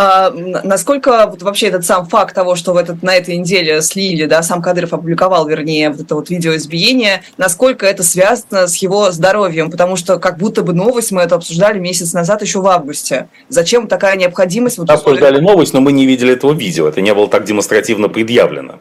А, 0.00 0.30
насколько 0.30 1.26
вот 1.26 1.42
вообще 1.42 1.66
этот 1.66 1.84
сам 1.84 2.06
факт 2.06 2.32
того, 2.32 2.54
что 2.54 2.72
в 2.72 2.76
этот, 2.76 3.02
на 3.02 3.16
этой 3.16 3.36
неделе 3.36 3.82
слили, 3.82 4.26
да, 4.26 4.44
сам 4.44 4.62
Кадыров 4.62 4.92
опубликовал, 4.92 5.48
вернее, 5.48 5.90
вот 5.90 6.00
это 6.02 6.14
вот 6.14 6.30
видео 6.30 6.54
избиения, 6.54 7.22
насколько 7.36 7.84
это 7.84 8.04
связано 8.04 8.68
с 8.68 8.76
его 8.76 9.10
здоровьем? 9.10 9.72
Потому 9.72 9.96
что 9.96 10.20
как 10.20 10.38
будто 10.38 10.62
бы 10.62 10.72
новость, 10.72 11.10
мы 11.10 11.22
это 11.22 11.34
обсуждали 11.34 11.80
месяц 11.80 12.12
назад, 12.12 12.42
еще 12.42 12.60
в 12.60 12.68
августе. 12.68 13.28
Зачем 13.48 13.88
такая 13.88 14.14
необходимость? 14.14 14.78
Вот 14.78 14.88
обсуждали 14.88 15.40
новость, 15.40 15.74
но 15.74 15.80
мы 15.80 15.90
не 15.90 16.06
видели 16.06 16.34
этого 16.34 16.52
видео, 16.52 16.86
это 16.86 17.00
не 17.00 17.12
было 17.12 17.26
так 17.26 17.42
демонстративно 17.42 18.08
предъявлено 18.08 18.78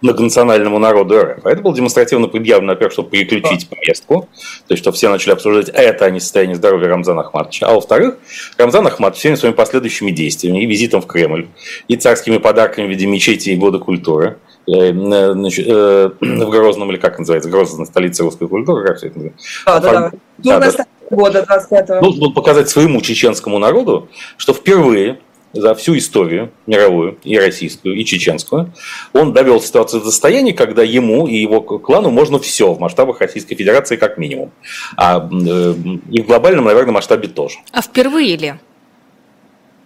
многонациональному 0.00 0.78
народу 0.78 1.20
РФ. 1.20 1.44
А 1.44 1.50
это 1.50 1.62
было 1.62 1.74
демонстративно 1.74 2.28
предъявлено, 2.28 2.72
во-первых, 2.72 2.92
чтобы 2.92 3.10
переключить 3.10 3.68
повестку, 3.68 4.28
то 4.66 4.74
есть, 4.74 4.82
чтобы 4.82 4.96
все 4.96 5.08
начали 5.08 5.32
обсуждать 5.32 5.68
это, 5.68 6.06
а 6.06 6.10
не 6.10 6.20
состояние 6.20 6.56
здоровья 6.56 6.88
Рамзана 6.88 7.22
Ахматовича. 7.22 7.66
А 7.66 7.74
во-вторых, 7.74 8.18
Рамзан 8.56 8.86
Ахматович 8.86 9.20
всеми 9.20 9.34
своими 9.34 9.54
последующими 9.54 10.10
действиями 10.10 10.62
и 10.62 10.66
визитом 10.66 11.00
в 11.00 11.06
Кремль, 11.06 11.48
и 11.88 11.96
царскими 11.96 12.38
подарками 12.38 12.86
в 12.86 12.90
виде 12.90 13.06
мечети 13.06 13.50
и 13.50 13.56
года 13.56 13.78
культуры, 13.78 14.38
э, 14.66 14.92
значит, 14.92 15.66
э, 15.68 16.10
в 16.20 16.50
Грозном, 16.50 16.90
или 16.90 16.98
как 16.98 17.18
называется, 17.18 17.50
Грозная 17.50 17.86
столица 17.86 18.22
русской 18.22 18.48
культуры, 18.48 18.86
как 18.86 18.98
все 18.98 19.08
это 19.08 19.16
называется? 19.16 19.48
А, 19.64 19.80
да, 19.80 19.92
да. 19.92 20.60
да, 20.60 20.70
да. 20.70 20.86
года 21.10 21.44
25 21.46 22.00
Должен 22.00 22.32
показать 22.32 22.68
своему 22.68 23.00
чеченскому 23.00 23.58
народу, 23.58 24.08
что 24.36 24.52
впервые 24.52 25.18
за 25.52 25.74
всю 25.74 25.96
историю 25.96 26.50
мировую, 26.66 27.18
и 27.24 27.38
российскую, 27.38 27.96
и 27.96 28.04
чеченскую, 28.04 28.72
он 29.12 29.32
довел 29.32 29.60
ситуацию 29.60 30.02
до 30.02 30.10
состояния, 30.10 30.52
когда 30.52 30.82
ему 30.82 31.26
и 31.26 31.36
его 31.36 31.60
клану 31.60 32.10
можно 32.10 32.38
все 32.38 32.72
в 32.72 32.80
масштабах 32.80 33.20
Российской 33.20 33.54
Федерации 33.54 33.96
как 33.96 34.18
минимум. 34.18 34.50
А 34.96 35.18
э, 35.18 35.74
и 36.10 36.22
в 36.22 36.26
глобальном, 36.26 36.64
наверное, 36.64 36.92
масштабе 36.92 37.28
тоже. 37.28 37.58
А 37.72 37.82
впервые 37.82 38.36
ли? 38.36 38.54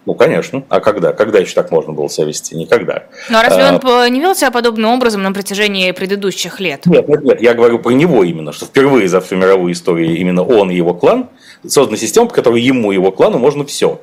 Ну, 0.05 0.15
конечно. 0.15 0.65
А 0.69 0.81
когда? 0.81 1.13
Когда 1.13 1.39
еще 1.39 1.55
так 1.55 1.71
можно 1.71 1.93
было 1.93 2.09
себя 2.09 2.27
вести? 2.27 2.57
Никогда. 2.57 3.05
Ну, 3.31 3.39
а 3.39 3.43
разве 3.43 3.63
а... 3.63 3.81
он 3.83 4.13
не 4.13 4.21
вел 4.21 4.35
себя 4.35 4.51
подобным 4.51 4.91
образом 4.91 5.23
на 5.23 5.33
протяжении 5.33 5.93
предыдущих 5.93 6.59
лет? 6.59 6.87
Нет, 6.87 7.09
нет, 7.09 7.23
нет. 7.23 7.41
Я 7.41 7.55
говорю 7.55 7.79
про 7.79 7.91
него 7.91 8.25
именно, 8.25 8.53
что 8.53 8.67
впервые 8.67 9.09
за 9.09 9.21
всю 9.21 9.37
мировую 9.37 9.73
историю 9.73 10.17
именно 10.17 10.43
он 10.43 10.71
и 10.71 10.75
его 10.75 10.93
клан 10.95 11.29
создана 11.67 11.97
система, 11.97 12.27
по 12.27 12.35
которой 12.35 12.61
ему 12.61 12.91
и 12.91 12.97
его 12.97 13.13
клану 13.13 13.39
можно 13.39 13.65
все. 13.65 14.01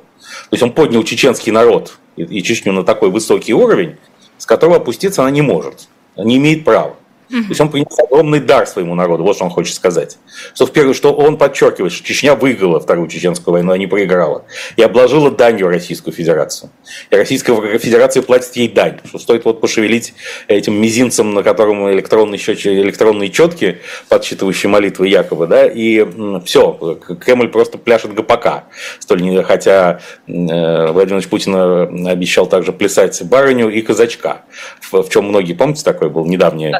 То 0.50 0.52
есть 0.52 0.62
он 0.62 0.72
поднял 0.72 1.02
чеченский 1.04 1.52
народ 1.52 1.98
и 2.16 2.42
Чечню 2.42 2.72
на 2.72 2.84
такой 2.84 3.10
высокий 3.10 3.54
уровень, 3.54 3.96
с 4.38 4.46
которого 4.46 4.76
опуститься 4.76 5.22
она 5.22 5.30
не 5.30 5.42
может, 5.42 5.88
не 6.16 6.36
имеет 6.36 6.64
права. 6.64 6.96
То 7.30 7.48
есть 7.48 7.60
он 7.60 7.70
принес 7.70 7.96
огромный 7.98 8.40
дар 8.40 8.66
своему 8.66 8.96
народу, 8.96 9.22
вот 9.22 9.36
что 9.36 9.44
он 9.44 9.50
хочет 9.50 9.74
сказать. 9.74 10.18
Что, 10.52 10.66
в 10.66 10.72
первую, 10.72 10.94
что 10.94 11.12
он 11.12 11.38
подчеркивает, 11.38 11.92
что 11.92 12.04
Чечня 12.04 12.34
выиграла 12.34 12.80
Вторую 12.80 13.08
Чеченскую 13.08 13.52
войну, 13.52 13.72
а 13.72 13.78
не 13.78 13.86
проиграла. 13.86 14.44
И 14.76 14.82
обложила 14.82 15.30
данью 15.30 15.68
Российскую 15.68 16.12
Федерацию. 16.12 16.70
И 17.10 17.14
Российская 17.14 17.54
Федерация 17.78 18.22
платит 18.22 18.56
ей 18.56 18.68
дань. 18.68 18.98
Что 19.04 19.18
стоит 19.18 19.44
вот 19.44 19.60
пошевелить 19.60 20.14
этим 20.48 20.74
мизинцем, 20.74 21.32
на 21.32 21.44
котором 21.44 21.88
электронные, 21.92 22.38
счетчики, 22.38 22.68
электронные 22.68 23.30
четки, 23.30 23.78
подсчитывающие 24.08 24.68
молитвы 24.68 25.06
якобы, 25.06 25.46
да, 25.46 25.66
и 25.66 26.04
все, 26.44 26.98
Кремль 27.20 27.48
просто 27.48 27.78
пляшет 27.78 28.12
ГПК. 28.12 28.64
Столь 28.98 29.22
не, 29.22 29.40
хотя 29.44 30.00
э, 30.26 30.92
Владимир 30.92 31.18
Ильич 31.18 31.28
Путин 31.28 32.08
обещал 32.08 32.46
также 32.46 32.72
плясать 32.72 33.22
барыню 33.22 33.68
и 33.68 33.80
казачка, 33.82 34.42
в, 34.80 35.02
в 35.02 35.08
чем 35.10 35.26
многие, 35.26 35.52
помните, 35.52 35.84
такой 35.84 36.10
был 36.10 36.26
недавний 36.26 36.74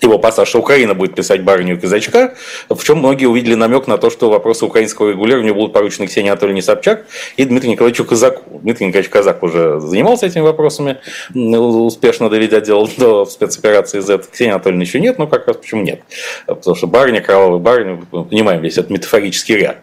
его 0.00 0.18
пассаж, 0.18 0.48
что 0.48 0.58
Украина 0.58 0.94
будет 0.94 1.14
писать 1.14 1.42
барыню 1.42 1.76
и 1.76 1.80
казачка, 1.80 2.34
в 2.68 2.82
чем 2.84 2.98
многие 2.98 3.26
увидели 3.26 3.54
намек 3.54 3.86
на 3.86 3.98
то, 3.98 4.10
что 4.10 4.30
вопросы 4.30 4.64
украинского 4.64 5.10
регулирования 5.10 5.52
будут 5.52 5.72
поручены 5.72 6.06
Ксении 6.06 6.30
Анатольевне 6.30 6.62
Собчак 6.62 7.06
и 7.36 7.44
Дмитрию 7.44 7.72
Николаевичу 7.72 8.04
Казаку. 8.04 8.60
Дмитрий 8.62 8.86
Николаевич 8.86 9.10
Казак 9.10 9.42
уже 9.42 9.80
занимался 9.80 10.26
этими 10.26 10.42
вопросами, 10.42 10.98
успешно 11.34 12.30
доведя 12.30 12.60
дело 12.60 12.88
до 12.96 13.24
спецоперации 13.26 14.00
Z. 14.00 14.18
Ксения 14.30 14.54
Анатольевна 14.54 14.82
еще 14.82 15.00
нет, 15.00 15.18
но 15.18 15.26
как 15.26 15.46
раз 15.46 15.56
почему 15.56 15.82
нет? 15.82 16.02
Потому 16.46 16.76
что 16.76 16.86
барыня, 16.86 17.20
кровавая 17.20 17.58
барыня, 17.58 18.04
мы 18.12 18.24
понимаем 18.24 18.62
весь 18.62 18.78
этот 18.78 18.90
метафорический 18.90 19.56
ряд. 19.56 19.78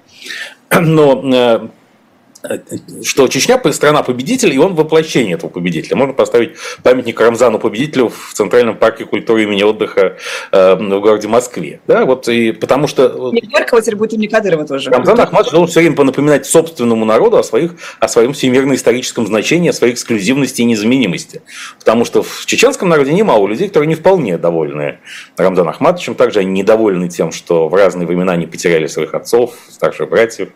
Но 0.80 1.22
э, 1.34 1.68
что 3.04 3.28
Чечня 3.28 3.62
страна 3.72 4.04
победитель, 4.04 4.54
и 4.54 4.58
он 4.58 4.76
воплощение 4.76 5.36
этого 5.36 5.50
победителя. 5.50 5.96
Можно 5.96 6.14
поставить 6.14 6.52
памятник 6.84 7.20
Рамзану 7.20 7.60
победителю 7.60 8.10
в 8.10 8.34
Центральном 8.34 8.78
парке 8.78 9.06
культуры 9.06 9.44
имени 9.44 9.64
отдыха 9.64 10.18
э, 10.52 10.76
в 10.76 11.00
городе 11.00 11.28
Москве. 11.28 11.80
Да, 11.88 12.06
вот 12.06 12.28
и 12.28 12.52
потому 12.52 12.88
что... 12.88 13.32
Не 13.32 13.42
Горького 13.42 13.82
теперь 13.82 13.96
будет 13.96 14.14
имени 14.14 14.28
Кадырова 14.28 14.66
тоже. 14.66 14.90
Рамзан 14.90 15.20
Ахматович 15.20 15.52
должен 15.52 15.68
все 15.70 15.80
время 15.82 16.04
напоминать 16.04 16.46
собственному 16.46 17.06
народу 17.06 17.38
о, 17.38 17.44
своих, 17.44 17.76
о 18.00 18.08
своем 18.08 18.34
всемирно-историческом 18.34 19.26
значении, 19.28 19.70
о 19.70 19.74
своей 19.74 19.94
эксклюзивности 19.94 20.62
и 20.62 20.66
незаменимости. 20.66 21.42
Потому 21.80 22.06
что 22.06 22.24
в 22.24 22.46
чеченском 22.46 22.90
народе 22.90 23.14
немало 23.14 23.48
людей, 23.48 23.68
которые 23.68 23.88
не 23.88 23.96
вполне 23.96 24.38
довольны 24.38 25.00
Рамзаном 25.38 25.70
Ахматовичем. 25.70 26.16
Также 26.16 26.40
они 26.40 26.52
недовольны 26.52 27.10
тем, 27.10 27.32
что 27.32 27.70
в 27.70 27.74
разные 27.74 28.08
времена 28.08 28.34
они 28.34 28.46
потеряли 28.46 28.88
своих 28.88 29.14
отцов, 29.14 29.54
старших 29.70 30.10
братьев, 30.10 30.50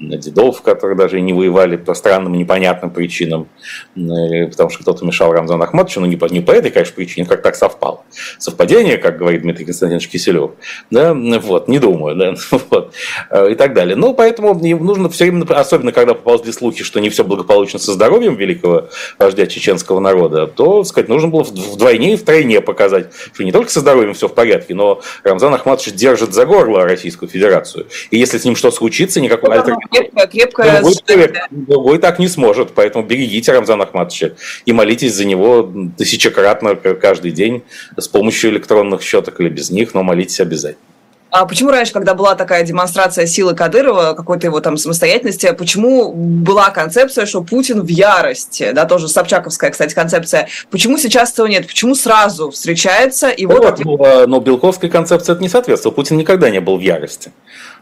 дедов, 0.00 0.62
которые 0.62 0.96
даже 0.96 1.18
и 1.18 1.20
не 1.20 1.32
воевали 1.32 1.76
по 1.76 1.94
странным 1.94 2.34
непонятным 2.34 2.90
причинам, 2.90 3.48
э, 3.96 4.46
потому 4.46 4.70
что 4.70 4.82
кто-то 4.82 5.04
мешал 5.04 5.32
Рамзану 5.32 5.64
Ахматовичу, 5.64 6.00
но 6.00 6.06
не 6.06 6.16
по, 6.16 6.26
не 6.26 6.40
по 6.40 6.52
этой, 6.52 6.70
конечно, 6.70 6.94
причине, 6.94 7.26
как 7.26 7.42
так 7.42 7.56
совпало. 7.56 8.04
Совпадение, 8.38 8.98
как 8.98 9.18
говорит 9.18 9.42
Дмитрий 9.42 9.64
Константинович 9.64 10.08
Киселев, 10.08 10.52
да, 10.90 11.14
вот, 11.14 11.68
не 11.68 11.78
думаю, 11.78 12.16
да, 12.16 12.34
вот, 12.70 12.94
э, 13.30 13.52
и 13.52 13.54
так 13.54 13.74
далее. 13.74 13.96
Ну, 13.96 14.14
поэтому 14.14 14.54
нужно 14.54 15.08
все 15.10 15.24
время, 15.24 15.44
особенно 15.44 15.92
когда 15.92 16.14
поползли 16.14 16.52
слухи, 16.52 16.84
что 16.84 17.00
не 17.00 17.10
все 17.10 17.24
благополучно 17.24 17.78
со 17.78 17.92
здоровьем 17.92 18.36
великого 18.36 18.88
вождя 19.18 19.46
чеченского 19.46 20.00
народа, 20.00 20.46
то, 20.46 20.84
сказать, 20.84 21.08
нужно 21.08 21.28
было 21.28 21.42
вдвойне 21.42 22.14
и 22.14 22.16
втройне 22.16 22.60
показать, 22.60 23.08
что 23.32 23.44
не 23.44 23.52
только 23.52 23.70
со 23.70 23.80
здоровьем 23.80 24.14
все 24.14 24.28
в 24.28 24.34
порядке, 24.34 24.74
но 24.74 25.00
Рамзан 25.24 25.54
Ахматович 25.54 25.94
держит 25.94 26.32
за 26.32 26.46
горло 26.46 26.84
Российскую 26.84 27.28
Федерацию. 27.28 27.86
И 28.10 28.18
если 28.18 28.38
с 28.38 28.44
ним 28.44 28.56
что 28.56 28.70
случится, 28.70 29.20
никакой 29.20 29.54
альтернативы 29.54 29.87
крепкая, 29.90 30.26
крепкая 30.26 30.80
другой, 30.80 30.94
человек, 31.06 31.36
другой 31.50 31.98
так 31.98 32.18
не 32.18 32.28
сможет, 32.28 32.72
поэтому 32.74 33.04
берегите 33.04 33.52
Рамзана 33.52 33.84
Ахматовича 33.84 34.32
и 34.66 34.72
молитесь 34.72 35.14
за 35.14 35.24
него 35.24 35.72
тысячекратно 35.96 36.74
каждый 36.76 37.32
день 37.32 37.62
с 37.96 38.08
помощью 38.08 38.50
электронных 38.50 39.02
счеток 39.02 39.40
или 39.40 39.48
без 39.48 39.70
них, 39.70 39.94
но 39.94 40.02
молитесь 40.02 40.40
обязательно. 40.40 40.82
А 41.30 41.44
почему 41.44 41.70
раньше, 41.70 41.92
когда 41.92 42.14
была 42.14 42.34
такая 42.34 42.64
демонстрация 42.64 43.26
силы 43.26 43.54
Кадырова, 43.54 44.14
какой-то 44.14 44.46
его 44.46 44.60
там 44.60 44.78
самостоятельности, 44.78 45.52
почему 45.52 46.12
была 46.14 46.70
концепция, 46.70 47.26
что 47.26 47.42
Путин 47.42 47.82
в 47.82 47.88
ярости, 47.88 48.72
да, 48.72 48.86
тоже 48.86 49.08
Собчаковская, 49.08 49.70
кстати, 49.70 49.94
концепция, 49.94 50.48
почему 50.70 50.96
сейчас 50.96 51.32
этого 51.32 51.46
нет, 51.46 51.66
почему 51.66 51.94
сразу 51.94 52.50
встречается 52.50 53.28
и 53.28 53.44
вот... 53.44 53.62
вот 53.62 53.84
ну, 53.84 54.02
а, 54.02 54.26
но 54.26 54.40
Белковской 54.40 54.88
концепции 54.88 55.32
это 55.32 55.42
не 55.42 55.50
соответствовало, 55.50 55.94
Путин 55.94 56.16
никогда 56.16 56.48
не 56.48 56.60
был 56.60 56.78
в 56.78 56.80
ярости. 56.80 57.30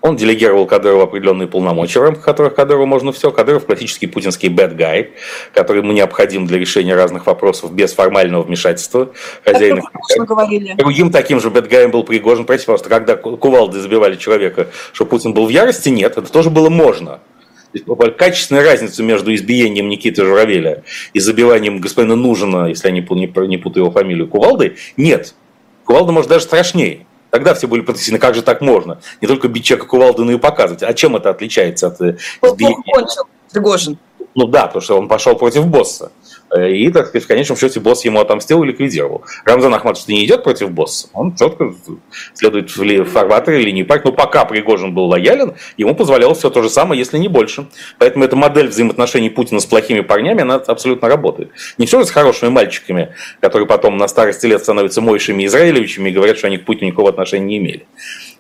Он 0.01 0.17
делегировал 0.17 0.67
Кадырову 0.67 1.03
определенные 1.03 1.49
полномочия, 1.49 2.01
в 2.01 2.03
рамках 2.03 2.25
которых 2.25 2.55
Кадырову 2.55 2.87
можно 2.87 3.13
все. 3.13 3.31
Кадыров 3.31 3.67
классический 3.67 4.07
путинский 4.07 4.49
bad 4.49 4.77
guy, 4.77 5.09
который 5.53 5.83
ему 5.83 5.93
необходим 5.93 6.47
для 6.47 6.59
решения 6.59 6.95
разных 6.95 7.27
вопросов 7.27 7.73
без 7.73 7.93
формального 7.93 8.43
вмешательства 8.43 9.11
хозяина. 9.45 9.83
Другим 10.77 11.11
таким 11.11 11.41
же 11.41 11.49
guy 11.49 11.89
был 11.89 12.05
Пригожин. 12.05 12.45
Простите, 12.45 12.67
пожалуйста, 12.67 12.89
когда 12.89 13.17
кувалды 13.17 13.81
забивали 13.81 14.17
человека, 14.17 14.69
что 14.93 15.07
Путин 15.07 15.33
был 15.35 15.47
в 15.47 15.51
ярости, 15.51 15.89
нет, 15.89 16.17
это 16.17 16.31
тоже 16.31 16.51
было 16.51 16.69
можно. 16.69 17.21
Качественная 18.17 18.65
разница 18.65 19.03
между 19.03 19.35
избиением 19.35 19.89
Никиты 19.89 20.25
Журавеля 20.25 20.85
и 21.13 21.21
забиванием 21.21 21.79
господина 21.79 22.17
Нужина, 22.17 22.69
если 22.69 22.89
я 22.89 22.95
не 22.95 23.01
путаю 23.03 23.85
его 23.85 23.91
фамилию, 23.91 24.29
кувалдой, 24.29 24.77
нет. 24.97 25.35
Кувалда 25.85 26.13
может 26.13 26.31
даже 26.31 26.45
страшнее. 26.45 27.06
Тогда 27.31 27.55
все 27.55 27.67
были 27.67 27.81
потрясены, 27.81 28.19
как 28.19 28.35
же 28.35 28.43
так 28.43 28.61
можно? 28.61 29.01
Не 29.21 29.29
только 29.29 29.49
бить 29.49 29.65
человека 29.65 29.89
кувалдой, 29.89 30.25
но 30.25 30.33
и 30.33 30.39
показывать. 30.39 30.83
А 30.83 30.95
чем 30.95 31.17
это 31.17 31.31
отличается 31.31 31.89
от 31.89 32.01
э, 32.01 32.17
избиения? 32.43 32.83
кончил, 32.93 33.25
Пригожин. 33.53 33.99
Ну 34.35 34.47
да, 34.47 34.67
потому 34.67 34.83
что 34.83 34.99
он 34.99 35.09
пошел 35.09 35.35
против 35.35 35.67
босса. 35.67 36.13
И, 36.57 36.91
так 36.91 37.09
сказать, 37.09 37.25
в 37.25 37.29
конечном 37.29 37.59
счете 37.59 37.81
босс 37.81 38.05
ему 38.05 38.21
отомстил 38.21 38.63
и 38.63 38.67
ликвидировал. 38.67 39.25
Рамзан 39.45 39.75
Ахматович 39.75 40.07
не 40.07 40.25
идет 40.25 40.45
против 40.45 40.71
босса, 40.71 41.09
он 41.13 41.35
четко 41.35 41.75
следует 42.35 42.71
в 42.71 43.05
фарватере 43.05 43.63
линии 43.63 43.83
партии. 43.83 44.07
Но 44.07 44.13
пока 44.13 44.45
Пригожин 44.45 44.95
был 44.95 45.07
лоялен, 45.07 45.55
ему 45.77 45.95
позволялось 45.95 46.39
все 46.39 46.51
то 46.51 46.63
же 46.63 46.71
самое, 46.71 46.99
если 46.99 47.19
не 47.19 47.29
больше. 47.29 47.67
Поэтому 47.99 48.25
эта 48.25 48.37
модель 48.37 48.69
взаимоотношений 48.69 49.31
Путина 49.31 49.61
с 49.61 49.67
плохими 49.67 50.01
парнями, 50.01 50.43
она 50.43 50.55
абсолютно 50.55 51.09
работает. 51.09 51.51
Не 51.79 51.87
все 51.87 52.01
же 52.01 52.07
с 52.07 52.11
хорошими 52.11 52.51
мальчиками, 52.51 53.15
которые 53.41 53.67
потом 53.67 53.97
на 53.97 54.07
старости 54.09 54.47
лет 54.47 54.63
становятся 54.63 55.01
Мойшими 55.01 55.47
Израилевичами 55.47 56.11
и 56.11 56.13
говорят, 56.13 56.39
что 56.39 56.47
они 56.47 56.59
к 56.59 56.65
Путину 56.65 56.89
никакого 56.89 57.11
отношения 57.11 57.47
не 57.47 57.59
имели. 57.59 57.87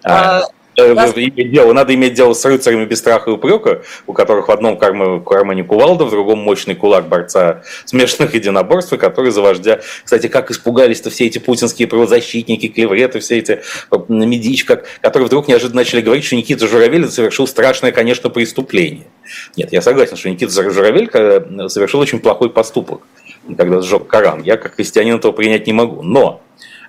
А, 0.04 0.42
а 0.78 0.82
Э, 0.82 0.92
иметь 0.92 1.50
дело, 1.52 1.72
надо 1.72 1.94
иметь 1.94 2.14
дело 2.14 2.34
с 2.34 2.44
рыцарями 2.44 2.84
без 2.84 2.98
страха 2.98 3.30
и 3.30 3.32
упрека, 3.32 3.82
у 4.06 4.12
которых 4.12 4.48
в 4.48 4.50
одном 4.50 4.76
карме, 4.76 5.20
кармане 5.20 5.64
кувалда, 5.64 6.04
в 6.04 6.10
другом 6.10 6.38
мощный 6.40 6.74
кулак 6.74 7.08
борца 7.08 7.62
смешанных 7.84 8.34
единоборств, 8.34 8.96
которые 8.98 9.32
за 9.32 9.40
вождя. 9.40 9.80
Кстати, 10.04 10.28
как 10.28 10.50
испугались-то 10.50 11.10
все 11.10 11.26
эти 11.26 11.38
путинские 11.38 11.88
правозащитники, 11.88 12.68
клевреты, 12.68 13.20
все 13.20 13.38
эти 13.38 13.62
Медич, 14.08 14.64
как, 14.64 14.84
которые 15.00 15.26
вдруг 15.26 15.48
неожиданно 15.48 15.80
начали 15.80 16.00
говорить, 16.00 16.24
что 16.24 16.36
Никита 16.36 16.66
Журавель 16.66 17.08
совершил 17.08 17.46
страшное, 17.46 17.92
конечно, 17.92 18.28
преступление. 18.28 19.06
Нет, 19.56 19.72
я 19.72 19.80
согласен, 19.82 20.16
что 20.16 20.28
Никита 20.28 20.52
Журавель 20.52 21.08
э, 21.12 21.68
совершил 21.68 22.00
очень 22.00 22.20
плохой 22.20 22.50
поступок, 22.50 23.00
когда 23.56 23.80
сжег 23.80 24.06
Коран. 24.06 24.42
Я 24.42 24.56
как 24.56 24.76
христианин 24.76 25.16
этого 25.16 25.32
принять 25.32 25.66
не 25.66 25.72
могу. 25.72 26.02
Но, 26.02 26.42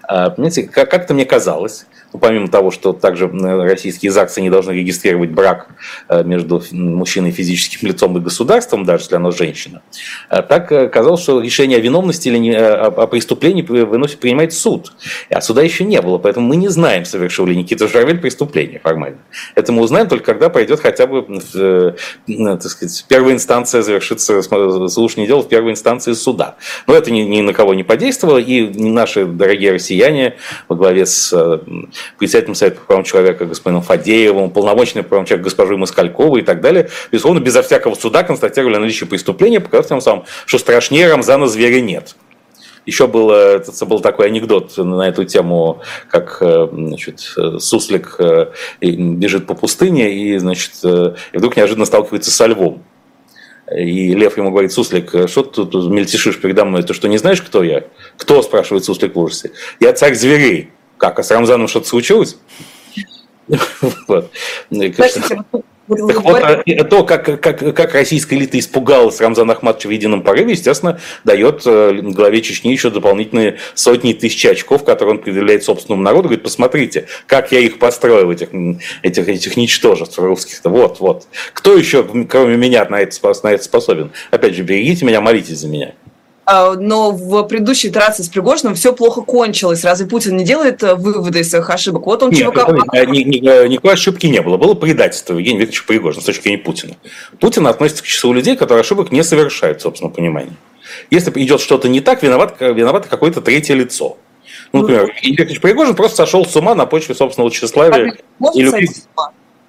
понимаете, 0.07 0.63
как-то 0.63 1.13
мне 1.13 1.25
казалось, 1.25 1.85
ну, 2.13 2.19
помимо 2.19 2.47
того, 2.47 2.71
что 2.71 2.93
также 2.93 3.27
российские 3.27 4.11
ЗАГСы 4.11 4.41
не 4.41 4.49
должны 4.49 4.71
регистрировать 4.71 5.31
брак 5.31 5.67
э, 6.07 6.23
между 6.23 6.63
мужчиной 6.71 7.31
физическим 7.31 7.87
лицом 7.87 8.17
и 8.17 8.21
государством, 8.21 8.85
даже 8.85 9.03
если 9.03 9.15
оно 9.15 9.31
женщина, 9.31 9.81
э, 10.29 10.41
так 10.41 10.71
э, 10.71 10.87
казалось, 10.87 11.21
что 11.21 11.41
решение 11.41 11.77
о 11.77 11.81
виновности 11.81 12.29
или 12.29 12.53
о 12.53 13.07
преступлении 13.07 13.61
выносит, 13.61 14.19
принимает 14.19 14.53
суд. 14.53 14.93
А 15.29 15.41
суда 15.41 15.61
еще 15.61 15.83
не 15.83 16.01
было, 16.01 16.17
поэтому 16.17 16.47
мы 16.47 16.55
не 16.55 16.69
знаем, 16.69 17.03
совершил 17.03 17.45
ли 17.45 17.55
Никита 17.55 17.87
Журавель 17.87 18.19
преступление 18.19 18.79
формально. 18.79 19.19
Это 19.55 19.73
мы 19.73 19.81
узнаем 19.81 20.07
только 20.07 20.25
когда 20.25 20.49
пройдет 20.49 20.79
хотя 20.79 21.07
бы, 21.07 21.23
так 21.47 22.63
сказать, 22.63 23.05
первая 23.07 23.33
инстанция 23.33 23.81
завершится, 23.81 24.41
слушание 24.89 25.27
дела 25.27 25.41
в 25.41 25.49
первой 25.49 25.71
инстанции 25.71 26.13
суда. 26.13 26.55
Но 26.85 26.95
это 26.95 27.11
ни, 27.11 27.21
ни 27.21 27.41
на 27.41 27.53
кого 27.53 27.73
не 27.73 27.83
подействовало, 27.83 28.37
и 28.37 28.67
наши 28.77 29.25
дорогие 29.25 29.73
россияне 29.73 29.96
во 30.67 30.75
главе 30.75 31.05
с 31.05 31.33
председателем 32.17 32.55
Совета 32.55 32.79
по 32.79 32.87
правам 32.87 33.03
человека 33.03 33.45
господином 33.45 33.81
Фадеевым, 33.81 34.49
полномочным 34.49 35.03
по 35.03 35.09
правам 35.09 35.25
человека 35.25 35.45
госпожой 35.45 35.77
Москальковой 35.77 36.41
и 36.41 36.43
так 36.43 36.61
далее, 36.61 36.89
безусловно, 37.11 37.39
безо 37.39 37.61
всякого 37.61 37.95
суда 37.95 38.23
констатировали 38.23 38.77
наличие 38.77 39.07
преступления, 39.07 39.59
показав 39.59 39.87
тем 39.87 40.01
самым, 40.01 40.25
что 40.45 40.57
страшнее 40.57 41.09
Рамзана 41.09 41.47
зверя 41.47 41.81
нет. 41.81 42.15
Еще 42.87 43.05
был, 43.07 43.31
это 43.31 43.85
был 43.85 43.99
такой 43.99 44.27
анекдот 44.27 44.77
на 44.77 45.09
эту 45.09 45.25
тему, 45.25 45.81
как 46.09 46.37
э, 46.39 46.69
значит, 46.71 47.19
суслик 47.59 48.15
э, 48.17 48.53
бежит 48.81 49.45
по 49.45 49.55
пустыне 49.55 50.13
и, 50.13 50.37
значит, 50.37 50.71
э, 50.85 51.15
и 51.33 51.37
вдруг 51.37 51.57
неожиданно 51.57 51.85
сталкивается 51.85 52.31
со 52.31 52.45
львом. 52.45 52.81
И 53.75 54.13
Лев 54.13 54.37
ему 54.37 54.51
говорит, 54.51 54.71
Суслик, 54.71 55.09
что 55.27 55.43
ты 55.43 55.65
тут 55.65 55.91
мельтешишь 55.91 56.39
передо 56.39 56.63
мной? 56.63 56.83
Ты 56.83 56.93
что, 56.93 57.07
не 57.07 57.17
знаешь, 57.17 57.41
кто 57.41 57.63
я? 57.63 57.83
Кто, 58.17 58.41
спрашивает 58.41 58.85
Суслик 58.85 59.15
в 59.15 59.19
ужасе. 59.19 59.51
Я 59.79 59.93
царь 59.93 60.15
зверей. 60.15 60.71
Как, 60.97 61.19
а 61.19 61.23
с 61.23 61.31
Рамзаном 61.31 61.67
что-то 61.67 61.87
случилось? 61.87 62.37
Вот. 64.07 64.31
Так 65.87 66.23
вот, 66.23 66.43
а 66.43 66.83
то, 66.83 67.03
как, 67.03 67.39
как, 67.39 67.59
как 67.59 67.93
российская 67.93 68.35
элита 68.35 68.59
испугалась 68.59 69.21
Рамзана 69.21 69.53
Ахматовича 69.53 69.87
в 69.87 69.91
едином 69.91 70.21
порыве, 70.21 70.51
естественно, 70.51 70.99
дает 71.23 71.61
э, 71.65 72.01
главе 72.01 72.41
Чечни 72.41 72.71
еще 72.71 72.89
дополнительные 72.89 73.57
сотни 73.73 74.13
тысяч 74.13 74.45
очков, 74.45 74.83
которые 74.83 75.15
он 75.15 75.21
предъявляет 75.21 75.63
собственному 75.63 76.03
народу. 76.03 76.23
Говорит, 76.23 76.43
посмотрите, 76.43 77.07
как 77.25 77.51
я 77.51 77.59
их 77.59 77.79
построил, 77.79 78.31
этих, 78.31 78.49
этих, 79.01 79.29
этих 79.29 79.55
ничтожеств 79.55 80.19
русских-то. 80.19 80.69
Вот, 80.69 80.99
вот. 80.99 81.27
Кто 81.53 81.77
еще, 81.77 82.03
кроме 82.29 82.57
меня, 82.57 82.85
на 82.85 82.99
это, 82.99 83.15
на 83.43 83.51
это 83.53 83.63
способен? 83.63 84.11
Опять 84.31 84.55
же, 84.55 84.63
берегите 84.63 85.05
меня, 85.05 85.21
молитесь 85.21 85.59
за 85.59 85.67
меня. 85.67 85.93
А, 86.49 86.75
но 86.75 87.11
в 87.11 87.43
предыдущей 87.43 87.89
итерации 87.89 88.23
с 88.23 88.29
Пригожиным 88.29 88.73
все 88.73 88.93
плохо 88.93 89.21
кончилось. 89.21 89.83
Разве 89.83 90.07
Путин 90.07 90.37
не 90.37 90.45
делает 90.45 90.81
э, 90.81 90.95
выводы 90.95 91.41
из 91.41 91.49
своих 91.49 91.69
ошибок? 91.69 92.05
Вот 92.05 92.23
он 92.23 92.29
Нет, 92.29 92.53
ЧВК... 92.53 92.69
Нет, 92.93 93.09
ни, 93.09 93.19
ни, 93.23 93.45
э, 93.45 93.67
никакой 93.67 93.95
ошибки 93.95 94.27
не 94.27 94.41
было. 94.41 94.55
Было 94.55 94.73
предательство 94.73 95.33
Евгения 95.33 95.59
Викторовича 95.59 95.83
Пригожина 95.85 96.21
с 96.21 96.25
точки 96.25 96.43
зрения 96.43 96.59
Путина. 96.59 96.95
Путин 97.41 97.67
относится 97.67 98.01
к 98.01 98.05
числу 98.05 98.31
людей, 98.31 98.55
которые 98.55 98.79
ошибок 98.79 99.11
не 99.11 99.25
совершают, 99.25 99.81
собственно, 99.81 100.09
понимании. 100.09 100.53
Если 101.11 101.31
идет 101.43 101.59
что-то 101.59 101.89
не 101.89 101.99
так, 101.99 102.23
виноват, 102.23 102.55
виновато 102.61 103.09
какое-то 103.09 103.41
третье 103.41 103.73
лицо. 103.73 104.15
Ну, 104.71 104.83
например, 104.83 105.01
ну, 105.01 105.09
Евгений 105.09 105.35
Викторович 105.35 105.61
Пригожин 105.61 105.95
просто 105.95 106.15
сошел 106.15 106.45
с 106.45 106.55
ума 106.55 106.75
на 106.75 106.85
почве 106.85 107.13
собственного 107.13 107.51
тщеславия 107.51 108.15
и 108.55 108.61
любви, 108.61 108.89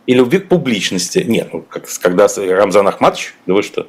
и 0.07 0.15
любви 0.15 0.39
к 0.39 0.49
публичности. 0.49 1.25
Нет, 1.27 1.49
ну, 1.53 1.63
как, 1.63 1.87
когда 2.01 2.29
Рамзан 2.37 2.87
Ахматович, 2.87 3.35
да 3.47 3.55
вы 3.55 3.65
что, 3.65 3.89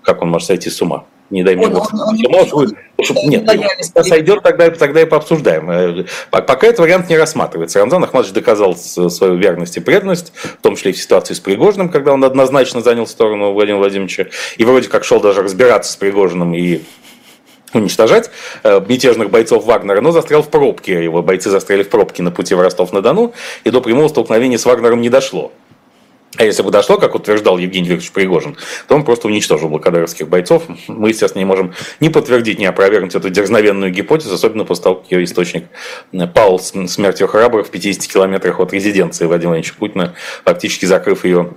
как 0.00 0.22
он 0.22 0.30
может 0.30 0.46
сойти 0.46 0.70
с 0.70 0.80
ума? 0.80 1.04
Не 1.30 1.44
дай 1.44 1.54
мне 1.54 1.68
он, 1.68 1.76
он, 1.76 2.48
он, 2.52 2.76
Нет, 3.24 3.46
когда 3.46 3.68
сойдет, 4.02 4.42
тогда, 4.42 4.70
тогда 4.70 5.00
и 5.00 5.04
пообсуждаем. 5.04 5.70
Э, 5.70 6.04
пока 6.30 6.66
этот 6.66 6.80
вариант 6.80 7.08
не 7.08 7.16
рассматривается. 7.16 7.78
Рамзан 7.78 8.02
Ахмадович 8.02 8.34
доказал 8.34 8.76
свою 8.76 9.36
верность 9.36 9.76
и 9.76 9.80
преданность, 9.80 10.32
в 10.34 10.60
том 10.60 10.76
числе 10.76 10.90
и 10.90 10.94
в 10.94 10.98
ситуации 10.98 11.34
с 11.34 11.40
Пригожиным, 11.40 11.88
когда 11.88 12.12
он 12.12 12.24
однозначно 12.24 12.80
занял 12.80 13.06
сторону 13.06 13.52
Владимира 13.52 13.78
Владимировича, 13.78 14.26
и 14.56 14.64
вроде 14.64 14.88
как 14.88 15.04
шел 15.04 15.20
даже 15.20 15.42
разбираться 15.42 15.92
с 15.92 15.96
Пригожиным 15.96 16.52
и 16.52 16.80
уничтожать 17.72 18.30
э, 18.64 18.80
мятежных 18.86 19.30
бойцов 19.30 19.64
Вагнера, 19.64 20.00
но 20.00 20.10
застрял 20.10 20.42
в 20.42 20.48
пробке. 20.48 21.04
Его 21.04 21.22
бойцы 21.22 21.50
застряли 21.50 21.84
в 21.84 21.88
пробке 21.88 22.24
на 22.24 22.32
пути 22.32 22.54
в 22.54 22.60
Ростов-на-Дону, 22.60 23.34
и 23.62 23.70
до 23.70 23.80
прямого 23.80 24.08
столкновения 24.08 24.58
с 24.58 24.64
Вагнером 24.64 25.00
не 25.00 25.08
дошло. 25.08 25.52
А 26.36 26.44
если 26.44 26.62
бы 26.62 26.70
дошло, 26.70 26.96
как 26.96 27.16
утверждал 27.16 27.58
Евгений 27.58 27.88
Викторович 27.88 28.12
Пригожин, 28.12 28.56
то 28.86 28.94
он 28.94 29.04
просто 29.04 29.26
уничтожил 29.26 29.68
блокадеровских 29.68 30.28
бойцов. 30.28 30.62
Мы, 30.86 31.08
естественно, 31.08 31.40
не 31.40 31.44
можем 31.44 31.74
ни 31.98 32.08
подтвердить, 32.08 32.60
ни 32.60 32.64
опровергнуть 32.64 33.16
эту 33.16 33.30
дерзновенную 33.30 33.90
гипотезу, 33.90 34.34
особенно 34.34 34.64
после 34.64 34.84
того, 34.84 34.96
как 34.96 35.10
ее 35.10 35.24
источник 35.24 35.64
пал 36.32 36.60
смертью 36.60 37.26
храбрых 37.26 37.66
в 37.66 37.70
50 37.70 38.10
километрах 38.12 38.60
от 38.60 38.72
резиденции 38.72 39.26
Владимира 39.26 39.50
Владимировича 39.50 39.74
Путина, 39.76 40.14
фактически 40.44 40.86
закрыв 40.86 41.24
ее 41.24 41.54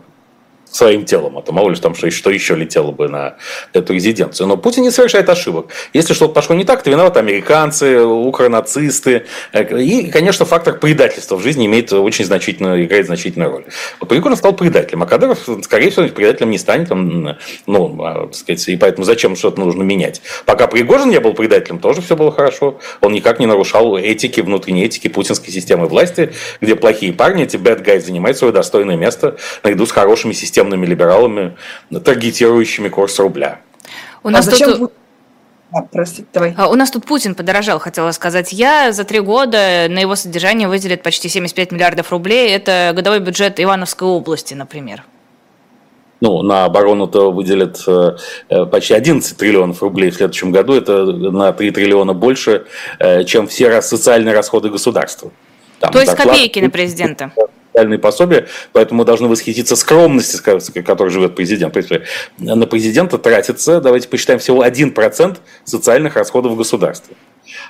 своим 0.73 1.05
телом, 1.05 1.37
а 1.37 1.41
то 1.41 1.51
мало 1.51 1.69
ли 1.69 1.75
там 1.75 1.95
что, 1.95 2.09
что 2.09 2.31
еще 2.31 2.55
летело 2.55 2.91
бы 2.91 3.07
на 3.07 3.35
эту 3.73 3.93
резиденцию. 3.93 4.47
Но 4.47 4.57
Путин 4.57 4.83
не 4.83 4.91
совершает 4.91 5.29
ошибок. 5.29 5.67
Если 5.93 6.13
что-то 6.13 6.33
пошло 6.33 6.55
не 6.55 6.65
так, 6.65 6.81
то 6.83 6.89
виноваты 6.89 7.19
американцы, 7.19 8.01
укронацисты. 8.01 9.25
И, 9.53 10.09
конечно, 10.11 10.45
фактор 10.45 10.79
предательства 10.79 11.35
в 11.35 11.43
жизни 11.43 11.67
имеет 11.67 11.93
очень 11.93 12.25
значительную, 12.25 12.83
играет 12.85 13.05
значительную 13.05 13.51
роль. 13.51 13.65
Вот 13.99 14.09
Пригожин 14.09 14.35
стал 14.35 14.53
предателем, 14.53 15.03
а 15.03 15.05
Кадыров, 15.05 15.47
скорее 15.61 15.91
всего, 15.91 16.07
предателем 16.07 16.49
не 16.49 16.57
станет. 16.57 16.91
Он, 16.91 17.37
ну, 17.67 18.03
а, 18.03 18.29
сказать, 18.33 18.67
и 18.67 18.75
поэтому 18.75 19.05
зачем 19.05 19.35
что-то 19.35 19.59
нужно 19.59 19.83
менять? 19.83 20.21
Пока 20.45 20.67
Пригожин 20.67 21.09
не 21.09 21.19
был 21.19 21.33
предателем, 21.33 21.79
тоже 21.79 22.01
все 22.01 22.15
было 22.15 22.31
хорошо. 22.31 22.79
Он 23.01 23.13
никак 23.13 23.39
не 23.39 23.45
нарушал 23.45 23.95
этики, 23.95 24.41
внутренней 24.41 24.85
этики 24.85 25.07
путинской 25.07 25.53
системы 25.53 25.85
власти, 25.85 26.33
где 26.61 26.75
плохие 26.75 27.13
парни, 27.13 27.43
эти 27.43 27.57
bad 27.57 27.85
guys, 27.85 28.01
занимают 28.01 28.37
свое 28.37 28.51
достойное 28.51 28.95
место 28.95 29.37
наряду 29.63 29.85
с 29.85 29.91
хорошими 29.91 30.33
системами 30.33 30.62
системными 30.63 30.85
либералами, 30.85 31.55
таргетирующими 32.03 32.89
курс 32.89 33.19
рубля. 33.19 33.59
У 34.23 34.29
нас 34.29 34.47
а 34.47 34.51
зачем... 34.51 34.77
тут... 34.77 34.93
А, 35.71 35.81
прости, 35.81 36.23
давай. 36.31 36.53
А, 36.55 36.69
у 36.69 36.75
нас 36.75 36.91
тут 36.91 37.05
Путин 37.05 37.33
подорожал, 37.33 37.79
хотела 37.79 38.11
сказать 38.11 38.53
я. 38.53 38.91
За 38.91 39.03
три 39.03 39.19
года 39.19 39.87
на 39.89 39.99
его 39.99 40.15
содержание 40.15 40.67
выделят 40.67 41.01
почти 41.01 41.29
75 41.29 41.71
миллиардов 41.71 42.11
рублей. 42.11 42.51
Это 42.51 42.91
годовой 42.95 43.19
бюджет 43.19 43.59
Ивановской 43.59 44.07
области, 44.07 44.53
например. 44.53 45.03
Ну, 46.21 46.43
на 46.43 46.65
оборону-то 46.65 47.31
выделят 47.31 47.83
э, 47.87 48.15
э, 48.49 48.65
почти 48.65 48.93
11 48.93 49.35
триллионов 49.35 49.81
рублей 49.81 50.11
в 50.11 50.15
следующем 50.15 50.51
году. 50.51 50.73
Это 50.73 51.05
на 51.05 51.51
3 51.51 51.71
триллиона 51.71 52.13
больше, 52.13 52.65
э, 52.99 53.23
чем 53.23 53.47
все 53.47 53.81
социальные 53.81 54.35
расходы 54.35 54.69
государства. 54.69 55.31
Там 55.79 55.91
То 55.91 55.99
есть 55.99 56.11
доклад... 56.11 56.29
копейки 56.29 56.59
на 56.59 56.69
президента 56.69 57.31
социальные 57.73 57.99
пособия, 57.99 58.47
поэтому 58.71 58.99
мы 58.99 59.05
должны 59.05 59.27
восхититься 59.27 59.75
скромности, 59.75 60.37
которой 60.81 61.09
живет 61.09 61.35
президент. 61.35 61.73
То 61.73 61.79
есть 61.79 61.91
на 62.37 62.67
президента 62.67 63.17
тратится, 63.17 63.81
давайте 63.81 64.07
посчитаем, 64.07 64.39
всего 64.39 64.63
1% 64.63 65.37
социальных 65.63 66.15
расходов 66.15 66.55
государства. 66.55 67.15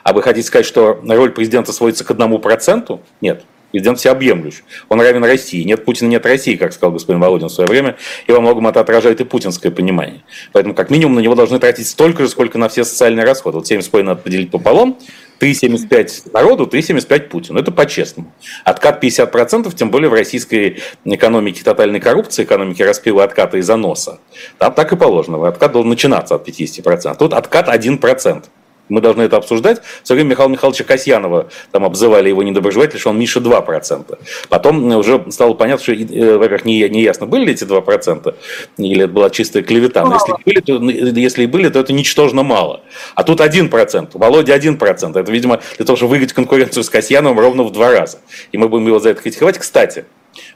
А 0.04 0.14
вы 0.14 0.22
хотите 0.22 0.46
сказать, 0.46 0.66
что 0.66 1.00
роль 1.08 1.32
президента 1.32 1.72
сводится 1.72 2.04
к 2.04 2.12
одному 2.12 2.40
проценту? 2.40 3.02
Нет. 3.22 3.44
Президент 3.74 3.98
всеобъемлющ. 3.98 4.62
Он 4.88 5.02
равен 5.02 5.24
России. 5.26 5.64
Нет 5.64 5.84
Путина, 5.84 6.08
нет 6.08 6.24
России, 6.28 6.58
как 6.58 6.74
сказал 6.74 6.92
господин 6.92 7.20
Володин 7.20 7.48
в 7.48 7.52
свое 7.52 7.68
время. 7.68 7.96
И 8.28 8.32
во 8.32 8.40
многом 8.40 8.68
это 8.68 8.80
отражает 8.80 9.20
и 9.20 9.24
путинское 9.24 9.72
понимание. 9.72 10.22
Поэтому, 10.52 10.76
как 10.76 10.92
минимум, 10.92 11.16
на 11.16 11.22
него 11.22 11.34
должны 11.34 11.58
тратить 11.58 11.88
столько 11.88 12.22
же, 12.22 12.30
сколько 12.30 12.60
на 12.60 12.70
все 12.70 12.84
социальные 12.84 13.26
расходы. 13.26 13.58
Вот 13.58 13.66
70 13.66 13.92
надо 14.04 14.22
поделить 14.22 14.52
пополам, 14.52 15.00
3,75 15.40 16.32
народу, 16.32 16.70
3,75 16.72 17.30
Путину. 17.30 17.60
Это 17.60 17.72
по-честному. 17.72 18.32
Откат 18.64 19.04
50%, 19.04 19.74
тем 19.74 19.90
более 19.90 20.12
в 20.12 20.14
российской 20.14 20.84
экономике 21.04 21.64
тотальной 21.64 22.00
коррупции, 22.00 22.44
экономике 22.44 22.86
распила 22.86 23.24
отката 23.24 23.58
и 23.58 23.62
заноса. 23.62 24.20
Там 24.60 24.76
так 24.76 24.94
и 24.94 24.96
положено. 24.96 25.48
Откат 25.48 25.72
должен 25.72 25.90
начинаться 25.90 26.36
от 26.36 26.48
50%. 26.48 27.16
Тут 27.18 27.34
откат 27.34 27.70
1% 27.70 28.44
мы 28.90 29.02
должны 29.02 29.24
это 29.24 29.38
обсуждать. 29.38 29.82
В 30.04 30.08
свое 30.08 30.22
время 30.22 30.32
Михаила 30.32 30.50
Михайловича 30.52 30.84
Касьянова 30.84 31.50
там 31.72 31.86
обзывали 31.86 32.30
его 32.30 32.44
недоброжелатель, 32.44 33.00
что 33.00 33.10
он 33.10 33.18
меньше 33.18 33.40
2%. 33.40 34.18
Потом 34.50 34.96
уже 34.96 35.24
стало 35.30 35.54
понятно, 35.54 35.84
что, 35.84 35.94
э, 35.94 36.38
во-первых, 36.38 36.66
не, 36.66 36.88
не 36.90 37.02
ясно, 37.02 37.26
были 37.26 37.46
ли 37.46 37.54
эти 37.54 37.64
2%, 37.64 38.36
или 38.78 39.04
это 39.04 39.14
была 39.14 39.30
чистая 39.30 39.64
клевета. 39.64 40.06
Но 40.06 40.16
если 40.16 40.34
были, 40.46 40.60
то, 40.60 41.20
если 41.20 41.44
и 41.44 41.48
были, 41.48 41.70
то 41.70 41.80
это 41.80 41.94
ничтожно 41.94 42.44
мало. 42.44 42.82
А 43.16 43.24
тут 43.24 43.40
1%, 43.40 44.10
Володя 44.14 44.56
1%. 44.56 45.20
Это, 45.20 45.32
видимо, 45.32 45.62
для 45.78 45.86
того, 45.86 45.96
чтобы 45.96 46.12
выиграть 46.12 46.34
конкуренцию 46.34 46.84
с 46.84 46.90
Касьяновым 46.90 47.40
ровно 47.40 47.64
в 47.64 47.72
два 47.72 47.92
раза. 47.92 48.20
И 48.52 48.58
мы 48.58 48.68
будем 48.68 48.88
его 48.88 49.00
за 49.00 49.10
это 49.10 49.22
критиковать. 49.22 49.58
Кстати, 49.58 50.06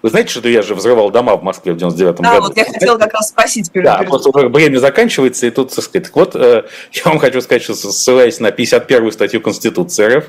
вы 0.02 0.10
знаете, 0.10 0.32
что 0.32 0.48
я 0.50 0.62
же 0.62 0.76
взрывал 0.76 1.12
дома 1.12 1.36
в 1.36 1.44
Москве 1.44 1.74
в 1.74 1.78
99 1.78 2.16
да, 2.16 2.32
году? 2.32 2.48
вот 2.48 2.58
я 2.58 2.66
хотела 2.66 2.98
как 2.98 3.14
раз 3.14 3.30
спросить. 3.30 3.72
Перед, 3.72 3.86
да, 3.86 3.98
перед... 3.98 4.10
просто 4.10 4.32
время 4.32 4.78
заканчивается, 4.78 5.48
и 5.48 5.50
тут, 5.50 5.74
так 5.74 5.84
сказать, 5.84 6.10
вот 6.14 6.36
э, 6.36 6.64
я 6.92 7.02
вам 7.06 7.20
хочу 7.20 7.42
сказать, 7.42 7.64
что 7.64 7.74
ссылаясь 7.76 8.40
на 8.40 8.48
51-ю 8.48 9.12
статью 9.12 9.42
Конституции 9.42 10.06
РФ, 10.06 10.26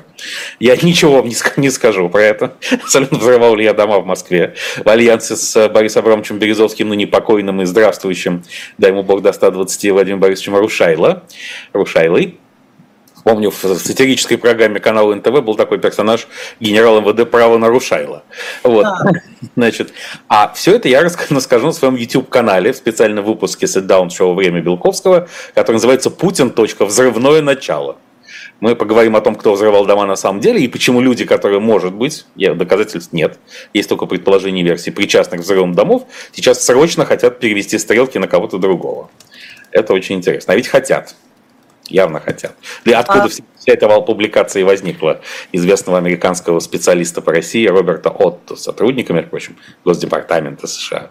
я 0.59 0.75
ничего 0.75 1.17
вам 1.17 1.27
не, 1.27 1.35
не 1.57 1.69
скажу 1.69 2.09
про 2.09 2.23
это. 2.23 2.53
Абсолютно 2.71 3.17
взрывал 3.17 3.55
ли 3.55 3.63
я 3.63 3.73
дома 3.73 3.99
в 3.99 4.05
Москве 4.05 4.55
в 4.83 4.89
альянсе 4.89 5.35
с 5.35 5.69
Борисом 5.69 6.03
Абрамовичем 6.03 6.39
Березовским, 6.39 6.89
ныне 6.89 7.07
покойным 7.07 7.61
и 7.61 7.65
здравствующим, 7.65 8.43
дай 8.77 8.91
ему 8.91 9.03
бог 9.03 9.21
до 9.21 9.33
120, 9.33 9.91
Владимиром 9.91 10.19
Борисовичем 10.19 10.55
Рушайло, 10.55 11.23
Рушайлой. 11.73 12.37
Помню, 13.23 13.51
в 13.51 13.55
сатирической 13.55 14.37
программе 14.37 14.79
канала 14.79 15.13
НТВ 15.13 15.41
был 15.41 15.55
такой 15.55 15.79
персонаж 15.79 16.27
генерал 16.59 17.01
МВД 17.01 17.29
право 17.29 17.57
нарушайло. 17.57 18.23
Вот. 18.63 18.85
Значит, 19.55 19.93
а 20.27 20.51
все 20.53 20.75
это 20.75 20.87
я 20.87 21.01
расскажу 21.29 21.65
на 21.65 21.71
своем 21.71 21.95
YouTube-канале 21.95 22.71
в 22.73 22.77
специальном 22.77 23.25
выпуске 23.25 23.65
sit-down 23.65 24.09
«Время 24.33 24.61
Белковского», 24.61 25.27
который 25.53 25.75
называется 25.75 26.09
«Путин. 26.09 26.53
Взрывное 26.79 27.41
начало». 27.41 27.97
Мы 28.59 28.75
поговорим 28.75 29.15
о 29.15 29.21
том, 29.21 29.35
кто 29.35 29.53
взрывал 29.53 29.85
дома 29.85 30.05
на 30.05 30.15
самом 30.15 30.41
деле, 30.41 30.61
и 30.61 30.67
почему 30.67 30.99
люди, 30.99 31.25
которые, 31.25 31.59
может 31.59 31.93
быть, 31.93 32.25
я, 32.35 32.53
доказательств 32.53 33.13
нет, 33.13 33.39
есть 33.73 33.87
только 33.87 34.05
предположение 34.05 34.65
версии, 34.65 34.89
причастных 34.89 35.41
к 35.41 35.43
взрывам 35.43 35.73
домов, 35.73 36.03
сейчас 36.33 36.63
срочно 36.65 37.05
хотят 37.05 37.39
перевести 37.39 37.77
стрелки 37.77 38.17
на 38.17 38.27
кого-то 38.27 38.57
другого. 38.57 39.09
Это 39.71 39.93
очень 39.93 40.15
интересно. 40.15 40.53
А 40.53 40.55
ведь 40.57 40.67
хотят 40.67 41.15
явно 41.89 42.19
хотят. 42.19 42.53
И 42.85 42.91
откуда 42.91 43.25
а... 43.25 43.27
вся 43.29 43.43
эта 43.65 43.87
публикация 44.01 44.65
возникла 44.65 45.21
известного 45.51 45.97
американского 45.97 46.59
специалиста 46.59 47.21
по 47.21 47.31
России 47.31 47.67
Роберта 47.67 48.09
Отто, 48.09 48.55
сотрудника, 48.55 49.13
между 49.13 49.29
прочим, 49.29 49.57
Госдепартамента 49.85 50.67
США. 50.67 51.09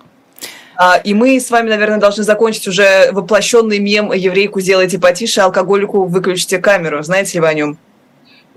А, 0.81 0.97
и 0.97 1.12
мы 1.12 1.41
с 1.41 1.51
вами, 1.51 1.71
наверное, 1.71 1.99
должны 1.99 2.23
закончить 2.23 2.69
уже 2.69 3.11
воплощенный 3.11 3.81
мем 3.81 4.12
«Еврейку 4.12 4.61
сделайте 4.61 4.99
потише, 5.01 5.41
алкоголику 5.41 6.05
выключите 6.05 6.59
камеру». 6.59 7.03
Знаете 7.03 7.35
ли 7.35 7.41
вы 7.41 7.49
о 7.49 7.55
нем? 7.55 7.79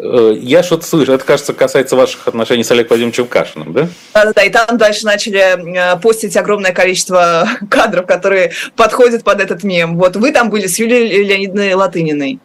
Э, 0.01 0.33
я 0.35 0.63
что-то 0.63 0.85
слышу. 0.85 1.13
Это, 1.13 1.23
кажется, 1.23 1.53
касается 1.53 1.95
ваших 1.95 2.27
отношений 2.27 2.63
с 2.63 2.71
Олегом 2.71 2.89
Владимировичем 2.89 3.27
Кашиным, 3.27 3.71
да? 3.71 3.87
Да-да-да. 4.13 4.43
И 4.43 4.49
там 4.49 4.77
дальше 4.77 5.05
начали 5.05 5.39
э, 5.39 5.99
постить 5.99 6.35
огромное 6.35 6.71
количество 6.71 7.47
кадров, 7.69 8.07
которые 8.07 8.51
подходят 8.75 9.23
под 9.23 9.41
этот 9.41 9.63
мем. 9.63 9.97
Вот 9.97 10.15
вы 10.15 10.31
там 10.31 10.49
были 10.49 10.65
с 10.65 10.79
Юлией 10.79 11.23
Леонидовной 11.23 11.73
Латыниной. 11.75 12.39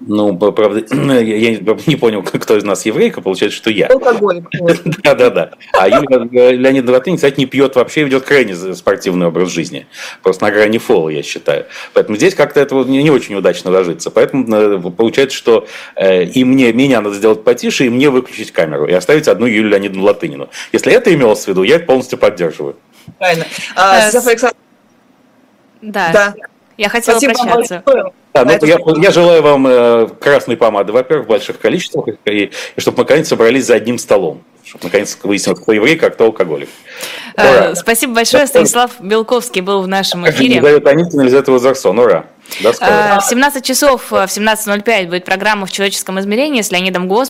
Ну, 0.00 0.36
правда, 0.36 0.84
я 1.20 1.58
не 1.58 1.96
понял, 1.96 2.22
кто 2.22 2.56
из 2.56 2.64
нас 2.64 2.86
еврейка, 2.86 3.20
получается, 3.20 3.56
что 3.56 3.70
я. 3.70 3.88
Алкоголик. 3.88 4.44
Да-да-да. 5.02 5.50
А 5.72 5.88
Юлия 5.88 6.52
Леонидовна 6.52 6.92
Латынь, 6.92 7.16
кстати, 7.16 7.40
не 7.40 7.46
пьет 7.46 7.74
вообще, 7.74 8.04
ведет 8.04 8.24
крайне 8.24 8.54
спортивный 8.54 9.26
образ 9.26 9.50
жизни. 9.50 9.86
Просто 10.22 10.44
на 10.44 10.50
грани 10.52 10.78
фола, 10.78 11.08
я 11.08 11.22
считаю. 11.22 11.66
Поэтому 11.94 12.16
здесь 12.16 12.34
как-то 12.34 12.60
это 12.60 12.76
не 12.76 13.10
очень 13.10 13.34
удачно 13.34 13.70
ложится. 13.70 14.10
Поэтому 14.10 14.46
э, 14.54 14.90
получается, 14.90 15.36
что 15.36 15.66
э, 15.96 16.24
и 16.24 16.44
мне, 16.44 16.72
меня 16.72 17.00
надо 17.00 17.16
сделать 17.16 17.42
потише, 17.42 17.86
и 17.86 17.90
мне 17.90 18.10
выключить 18.10 18.52
камеру, 18.52 18.86
и 18.86 18.92
оставить 18.92 19.26
одну 19.26 19.46
Юлию 19.46 19.70
Леонидовну 19.70 20.04
Латынину. 20.04 20.48
Если 20.72 20.92
это 20.92 21.12
имелось 21.12 21.44
в 21.44 21.48
виду, 21.48 21.64
я 21.64 21.76
это 21.76 21.86
полностью 21.86 22.18
поддерживаю. 22.18 22.76
Правильно. 23.18 23.46
А, 23.74 24.08
э, 24.08 24.52
Да. 25.80 26.12
да. 26.12 26.34
Я 26.78 26.88
хотела 26.88 27.18
Спасибо 27.18 27.34
прощаться. 27.34 27.82
Да, 28.32 28.44
ну, 28.44 28.66
я, 28.66 28.78
я 29.02 29.10
желаю 29.10 29.42
вам 29.42 29.66
э, 29.66 30.08
красной 30.20 30.56
помады, 30.56 30.92
во-первых, 30.92 31.26
в 31.26 31.28
больших 31.28 31.58
количествах, 31.58 32.06
и, 32.24 32.50
и 32.76 32.80
чтобы 32.80 32.98
мы 32.98 33.02
наконец 33.02 33.26
собрались 33.28 33.66
за 33.66 33.74
одним 33.74 33.98
столом. 33.98 34.44
Чтобы 34.64 34.84
наконец 34.84 35.18
выяснилось, 35.22 35.60
кто 35.60 35.72
еврей, 35.72 35.96
как 35.96 36.14
кто 36.14 36.26
алкоголик. 36.26 36.68
Ура. 37.36 37.74
Спасибо 37.74 38.14
большое. 38.14 38.46
Станислав 38.46 38.92
Белковский 39.00 39.60
был 39.60 39.82
в 39.82 39.88
нашем 39.88 40.28
эфире. 40.30 40.56
Елизавета 40.56 40.90
Анискина, 40.90 41.22
Елизавета 41.22 41.52
Лазарсон. 41.52 41.98
Ура. 41.98 42.26
До 42.60 42.72
скорого. 42.72 43.20
В 43.20 43.24
17 43.24 43.64
часов, 43.64 44.10
в 44.10 44.14
17.05 44.14 45.06
будет 45.06 45.24
программа 45.24 45.66
«В 45.66 45.72
человеческом 45.72 46.20
измерении» 46.20 46.62
с 46.62 46.70
Леонидом 46.70 47.08
Гос. 47.08 47.26